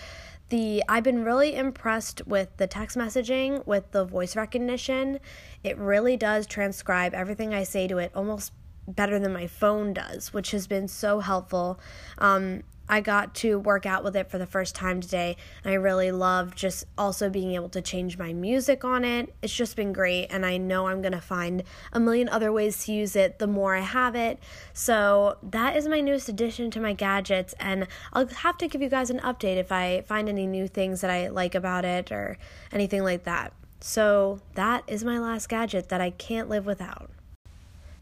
The 0.48 0.82
I've 0.88 1.04
been 1.04 1.24
really 1.24 1.54
impressed 1.54 2.26
with 2.26 2.54
the 2.58 2.66
text 2.66 2.96
messaging 2.96 3.66
with 3.66 3.90
the 3.92 4.04
voice 4.04 4.36
recognition. 4.36 5.20
It 5.64 5.78
really 5.78 6.16
does 6.16 6.46
transcribe 6.46 7.14
everything 7.14 7.54
I 7.54 7.62
say 7.62 7.88
to 7.88 7.96
it 7.98 8.12
almost 8.14 8.52
better 8.86 9.18
than 9.18 9.32
my 9.32 9.46
phone 9.46 9.94
does, 9.94 10.34
which 10.34 10.50
has 10.50 10.66
been 10.66 10.88
so 10.88 11.20
helpful. 11.20 11.80
Um, 12.18 12.64
I 12.92 13.00
got 13.00 13.34
to 13.36 13.58
work 13.58 13.86
out 13.86 14.04
with 14.04 14.14
it 14.16 14.30
for 14.30 14.36
the 14.36 14.44
first 14.44 14.74
time 14.74 15.00
today. 15.00 15.38
And 15.64 15.72
I 15.72 15.76
really 15.76 16.12
love 16.12 16.54
just 16.54 16.84
also 16.98 17.30
being 17.30 17.52
able 17.54 17.70
to 17.70 17.80
change 17.80 18.18
my 18.18 18.34
music 18.34 18.84
on 18.84 19.02
it. 19.02 19.34
It's 19.40 19.56
just 19.56 19.76
been 19.76 19.94
great. 19.94 20.26
And 20.26 20.44
I 20.44 20.58
know 20.58 20.88
I'm 20.88 21.00
going 21.00 21.14
to 21.14 21.20
find 21.22 21.62
a 21.94 21.98
million 21.98 22.28
other 22.28 22.52
ways 22.52 22.84
to 22.84 22.92
use 22.92 23.16
it 23.16 23.38
the 23.38 23.46
more 23.46 23.74
I 23.74 23.80
have 23.80 24.14
it. 24.14 24.40
So 24.74 25.38
that 25.42 25.74
is 25.74 25.88
my 25.88 26.02
newest 26.02 26.28
addition 26.28 26.70
to 26.72 26.80
my 26.80 26.92
gadgets. 26.92 27.54
And 27.58 27.86
I'll 28.12 28.26
have 28.26 28.58
to 28.58 28.68
give 28.68 28.82
you 28.82 28.90
guys 28.90 29.08
an 29.08 29.20
update 29.20 29.56
if 29.56 29.72
I 29.72 30.02
find 30.02 30.28
any 30.28 30.46
new 30.46 30.68
things 30.68 31.00
that 31.00 31.10
I 31.10 31.28
like 31.28 31.54
about 31.54 31.86
it 31.86 32.12
or 32.12 32.36
anything 32.72 33.04
like 33.04 33.24
that. 33.24 33.54
So 33.80 34.40
that 34.52 34.84
is 34.86 35.02
my 35.02 35.18
last 35.18 35.48
gadget 35.48 35.88
that 35.88 36.02
I 36.02 36.10
can't 36.10 36.50
live 36.50 36.66
without. 36.66 37.08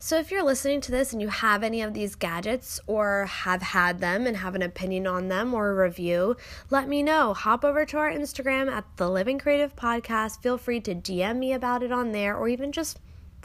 So, 0.03 0.17
if 0.17 0.31
you're 0.31 0.43
listening 0.43 0.81
to 0.81 0.91
this 0.91 1.13
and 1.13 1.21
you 1.21 1.29
have 1.29 1.63
any 1.63 1.83
of 1.83 1.93
these 1.93 2.15
gadgets 2.15 2.81
or 2.87 3.27
have 3.27 3.61
had 3.61 3.99
them 3.99 4.27
and 4.27 4.39
have 4.39 4.55
an 4.55 4.63
opinion 4.63 5.07
on 5.07 5.29
them 5.29 5.53
or 5.53 5.69
a 5.69 5.85
review, 5.85 6.39
let 6.71 6.89
me 6.89 7.03
know. 7.03 7.35
Hop 7.35 7.67
over 7.67 7.85
to 7.85 7.99
our 7.99 8.11
Instagram 8.11 8.71
at 8.71 8.87
the 8.97 9.11
Living 9.11 9.39
Creative 9.39 9.77
Podcast. 9.77 10.41
Feel 10.41 10.57
free 10.57 10.81
to 10.81 10.95
DM 10.95 11.37
me 11.37 11.53
about 11.53 11.83
it 11.83 11.93
on 11.93 12.13
there 12.13 12.35
or 12.35 12.49
even 12.49 12.73
just 12.73 12.99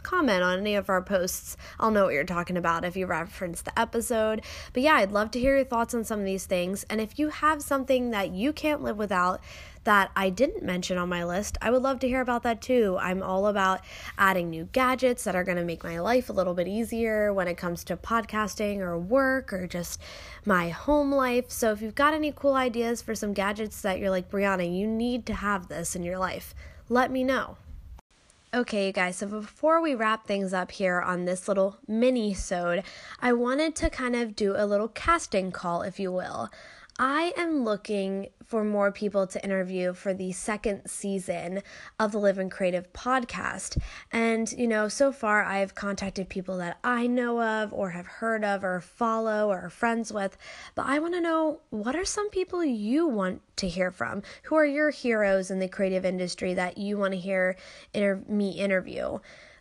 comment 0.05 0.43
on 0.43 0.59
any 0.59 0.75
of 0.75 0.87
our 0.87 1.01
posts. 1.01 1.57
I'll 1.79 1.89
know 1.89 2.05
what 2.05 2.13
you're 2.13 2.23
talking 2.23 2.57
about 2.57 2.85
if 2.85 2.95
you 2.95 3.07
reference 3.07 3.63
the 3.63 3.77
episode. 3.77 4.43
But 4.71 4.83
yeah, 4.83 4.97
I'd 4.97 5.11
love 5.11 5.31
to 5.31 5.39
hear 5.39 5.55
your 5.55 5.65
thoughts 5.65 5.95
on 5.95 6.03
some 6.03 6.19
of 6.19 6.25
these 6.25 6.45
things. 6.45 6.85
And 6.91 7.01
if 7.01 7.17
you 7.17 7.29
have 7.29 7.63
something 7.63 8.11
that 8.11 8.31
you 8.31 8.53
can't 8.53 8.83
live 8.83 8.97
without, 8.97 9.41
that 9.83 10.11
I 10.15 10.29
didn't 10.29 10.63
mention 10.63 10.97
on 10.97 11.09
my 11.09 11.23
list, 11.23 11.57
I 11.61 11.71
would 11.71 11.81
love 11.81 11.99
to 11.99 12.07
hear 12.07 12.21
about 12.21 12.43
that 12.43 12.61
too. 12.61 12.97
I'm 12.99 13.23
all 13.23 13.47
about 13.47 13.81
adding 14.17 14.49
new 14.49 14.67
gadgets 14.71 15.23
that 15.23 15.35
are 15.35 15.43
going 15.43 15.57
to 15.57 15.63
make 15.63 15.83
my 15.83 15.99
life 15.99 16.29
a 16.29 16.33
little 16.33 16.53
bit 16.53 16.67
easier 16.67 17.33
when 17.33 17.47
it 17.47 17.57
comes 17.57 17.83
to 17.85 17.97
podcasting 17.97 18.79
or 18.79 18.97
work 18.97 19.53
or 19.53 19.65
just 19.65 19.99
my 20.45 20.69
home 20.69 21.11
life. 21.11 21.49
So 21.49 21.71
if 21.71 21.81
you've 21.81 21.95
got 21.95 22.13
any 22.13 22.31
cool 22.31 22.53
ideas 22.53 23.01
for 23.01 23.15
some 23.15 23.33
gadgets 23.33 23.81
that 23.81 23.99
you're 23.99 24.09
like, 24.09 24.29
Brianna, 24.29 24.71
you 24.71 24.87
need 24.87 25.25
to 25.27 25.33
have 25.33 25.67
this 25.67 25.95
in 25.95 26.03
your 26.03 26.17
life, 26.17 26.53
let 26.89 27.11
me 27.11 27.23
know. 27.23 27.57
Okay, 28.55 28.87
you 28.87 28.93
guys, 28.93 29.17
so 29.17 29.27
before 29.27 29.81
we 29.81 29.95
wrap 29.95 30.25
things 30.25 30.53
up 30.53 30.71
here 30.71 31.01
on 31.01 31.25
this 31.25 31.49
little 31.49 31.77
mini 31.89 32.33
sode, 32.33 32.83
I 33.19 33.33
wanted 33.33 33.75
to 33.75 33.89
kind 33.89 34.15
of 34.15 34.33
do 34.33 34.53
a 34.55 34.65
little 34.65 34.87
casting 34.87 35.51
call, 35.51 35.81
if 35.81 35.99
you 35.99 36.09
will. 36.09 36.49
I 36.97 37.33
am 37.35 37.65
looking 37.65 38.29
for 38.45 38.63
more 38.63 38.89
people 38.89 39.27
to 39.27 39.43
interview 39.43 39.93
for 39.93 40.13
the 40.13 40.31
second 40.31 40.83
season 40.87 41.61
of 41.99 42.13
the 42.13 42.19
Live 42.19 42.37
and 42.37 42.49
Creative 42.49 42.91
podcast. 42.93 43.77
And, 44.13 44.49
you 44.53 44.65
know, 44.65 44.87
so 44.87 45.11
far 45.11 45.43
I've 45.43 45.75
contacted 45.75 46.29
people 46.29 46.57
that 46.59 46.77
I 46.85 47.07
know 47.07 47.41
of 47.41 47.73
or 47.73 47.89
have 47.89 48.07
heard 48.07 48.45
of 48.45 48.63
or 48.63 48.79
follow 48.79 49.49
or 49.49 49.63
are 49.63 49.69
friends 49.69 50.13
with. 50.13 50.37
But 50.73 50.85
I 50.85 50.99
want 50.99 51.15
to 51.15 51.21
know 51.21 51.59
what 51.69 51.97
are 51.97 52.05
some 52.05 52.29
people 52.29 52.63
you 52.63 53.05
want 53.07 53.41
to 53.57 53.67
hear 53.67 53.91
from? 53.91 54.21
Who 54.43 54.55
are 54.55 54.65
your 54.65 54.91
heroes 54.91 55.51
in 55.51 55.59
the 55.59 55.67
creative 55.67 56.05
industry 56.05 56.53
that 56.53 56.77
you 56.77 56.97
want 56.97 57.13
to 57.13 57.19
hear 57.19 57.57
inter- 57.93 58.23
me 58.25 58.51
interview? 58.51 59.19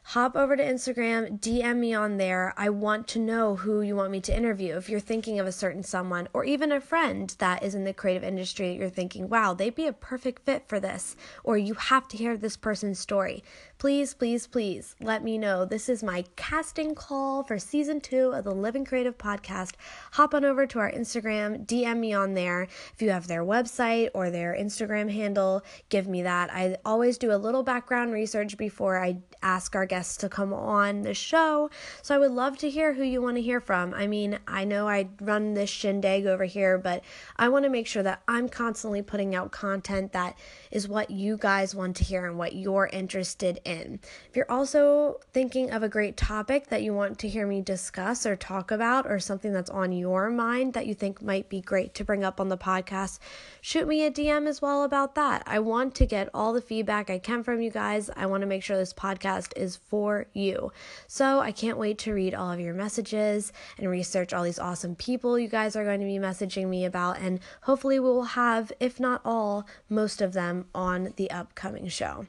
Hop 0.09 0.37
over 0.37 0.55
to 0.55 0.63
Instagram, 0.63 1.41
DM 1.41 1.79
me 1.79 1.95
on 1.95 2.19
there. 2.19 2.53
I 2.59 2.69
want 2.69 3.09
to 3.09 3.19
know 3.19 3.57
who 3.57 3.81
you 3.81 3.97
want 3.97 4.11
me 4.11 4.21
to 4.21 4.37
interview. 4.37 4.77
If 4.77 4.91
you're 4.91 5.01
thinking 5.01 5.41
of 5.41 5.47
a 5.47 5.53
certain 5.53 5.83
someone 5.83 6.29
or 6.35 6.45
even 6.45 6.71
a 6.71 6.81
friend 6.81 7.35
that 7.39 7.63
is 7.63 7.75
in 7.75 7.85
the 7.85 7.95
creative 7.95 8.23
industry 8.23 8.75
you're 8.75 8.91
thinking, 8.91 9.31
wow, 9.31 9.55
they'd 9.55 9.75
be 9.75 9.87
a 9.87 9.95
perfect 9.95 10.45
fit 10.45 10.69
for 10.69 10.79
this, 10.79 11.17
or 11.43 11.57
you 11.57 11.73
have 11.75 12.07
to 12.09 12.19
hear 12.19 12.37
this 12.37 12.57
person's 12.57 12.99
story, 12.99 13.43
please, 13.79 14.13
please, 14.13 14.47
please 14.47 14.95
let 15.01 15.25
me 15.25 15.39
know. 15.39 15.65
This 15.65 15.89
is 15.89 16.03
my 16.03 16.25
casting 16.37 16.95
call 16.95 17.43
for 17.43 17.59
season 17.59 18.01
two 18.01 18.31
of 18.33 18.45
the 18.45 18.55
Living 18.55 18.85
Creative 18.85 19.17
podcast. 19.17 19.73
Hop 20.13 20.35
on 20.35 20.45
over 20.45 20.67
to 20.67 20.79
our 20.81 20.93
Instagram, 20.93 21.67
DM 21.67 21.99
me 21.99 22.13
on 22.13 22.35
there. 22.35 22.63
If 22.93 23.01
you 23.01 23.09
have 23.11 23.27
their 23.27 23.43
website 23.43 24.11
or 24.13 24.31
their 24.31 24.55
Instagram 24.55 25.11
handle, 25.11 25.63
give 25.89 26.07
me 26.07 26.23
that. 26.23 26.53
I 26.53 26.77
always 26.85 27.17
do 27.17 27.33
a 27.33 27.37
little 27.37 27.63
background 27.63 28.13
research 28.13 28.59
before 28.59 29.03
I 29.03 29.17
ask 29.43 29.75
our 29.75 29.87
guests 29.95 30.17
to 30.19 30.29
come 30.29 30.53
on 30.53 31.03
the 31.03 31.15
show. 31.15 31.71
So 32.03 32.15
I 32.15 32.19
would 32.19 32.33
love 32.33 32.59
to 32.59 32.71
hear 32.71 32.95
who 32.95 33.05
you 33.05 33.21
want 33.21 33.37
to 33.37 33.43
hear 33.43 33.61
from. 33.61 33.93
I 33.95 34.07
mean, 34.07 34.39
I 34.49 34.65
know 34.65 34.89
I 34.89 35.09
run 35.21 35.55
this 35.55 35.71
shindig 35.71 36.27
over 36.27 36.45
here, 36.45 36.79
but 36.79 37.05
I 37.37 37.49
want 37.49 37.65
to 37.65 37.71
make 37.71 37.87
sure 37.87 38.03
that 38.03 38.23
I'm 38.27 38.49
constantly 38.49 39.03
putting 39.03 39.35
out 39.35 39.53
content 39.53 40.13
that 40.13 40.39
is 40.71 40.89
what 40.89 41.11
you 41.11 41.37
guys 41.37 41.75
want 41.75 41.97
to 41.97 42.05
hear 42.05 42.27
and 42.27 42.39
what 42.39 42.55
you're 42.55 42.89
interested 42.93 43.61
in 43.65 43.75
in. 43.85 44.01
If 44.29 44.37
you're 44.37 44.51
also 44.51 45.21
thinking 45.33 45.71
of 45.71 45.83
a 45.83 45.89
great 45.89 46.17
topic 46.17 46.69
that 46.69 46.83
you 46.83 46.95
want 46.95 47.19
to 47.21 47.29
hear 47.29 47.47
me 47.47 47.61
discuss 47.61 48.27
or 48.27 48.37
talk 48.37 48.71
about, 48.71 49.07
or 49.07 49.19
something 49.19 49.53
that's 49.53 49.71
on 49.71 49.93
your 49.93 50.31
mind 50.31 50.73
that 50.75 50.87
you 50.87 50.95
think 50.95 51.23
might 51.23 51.49
be 51.49 51.61
great 51.61 51.95
to 51.95 52.05
bring 52.05 52.25
up 52.25 52.41
on 52.41 52.49
the 52.49 52.57
podcast, 52.57 53.19
shoot 53.61 53.87
me 53.87 54.05
a 54.05 54.11
DM 54.11 54.47
as 54.47 54.63
well 54.63 54.85
about 54.85 55.15
that. 55.15 55.43
I 55.47 55.59
want 55.59 55.95
to 55.97 56.07
get 56.07 56.29
all 56.35 56.53
the 56.53 56.61
feedback 56.61 57.11
I 57.11 57.19
can 57.19 57.43
from 57.43 57.61
you 57.61 57.71
guys. 57.71 58.11
I 58.17 58.27
want 58.27 58.43
to 58.43 58.47
make 58.47 58.63
sure 58.63 58.77
this 58.77 58.95
podcast 58.95 59.53
is 59.57 59.79
for 59.89 60.27
you. 60.33 60.73
So 61.07 61.41
I 61.41 61.53
can't 61.53 61.79
wait 61.79 61.99
to 61.99 62.15
read 62.15 62.35
all 62.35 62.51
of 62.51 62.61
your 62.61 62.75
messages 62.75 63.53
and 63.79 63.89
research 63.89 64.33
all 64.33 64.45
these 64.45 64.59
awesome 64.59 64.97
people 64.97 65.39
you 65.39 65.49
guys 65.49 65.77
are 65.77 65.85
going 65.85 66.01
to 66.01 66.07
be 66.07 66.19
messaging 66.19 66.69
me 66.69 66.85
about. 66.85 67.19
And 67.19 67.41
hopefully, 67.63 67.99
we 68.01 68.09
will 68.09 68.25
have, 68.25 68.73
if 68.81 68.99
not 68.99 69.21
all, 69.25 69.67
most 69.89 70.21
of 70.21 70.33
them 70.33 70.67
on 70.75 71.13
the 71.17 71.31
upcoming 71.31 71.89
show. 71.89 72.27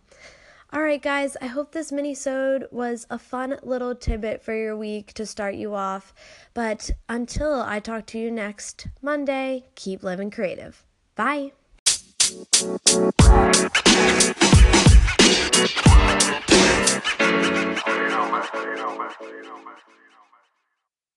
All 0.74 0.82
right, 0.82 1.02
guys, 1.02 1.38
I 1.42 1.46
hope 1.46 1.72
this 1.72 1.92
mini-sode 1.92 2.68
was 2.70 3.08
a 3.10 3.18
fun 3.18 3.58
little 3.64 3.96
tidbit 3.96 4.44
for 4.44 4.54
your 4.54 4.76
week 4.76 5.14
to 5.14 5.26
start 5.26 5.56
you 5.56 5.74
off. 5.74 6.14
But 6.54 6.92
until 7.08 7.62
I 7.62 7.80
talk 7.80 8.08
to 8.08 8.20
you 8.20 8.30
next 8.30 8.88
Monday, 9.02 9.68
keep 9.76 10.04
living 10.04 10.32
creative. 10.32 10.84
Bye. 11.16 11.54
You 15.26 15.32
don't 18.12 18.32
matter, 18.32 18.62
you 18.70 18.78
don't 18.78 18.98
matter, 19.00 19.26
you 19.36 19.44
don't. 19.44 20.05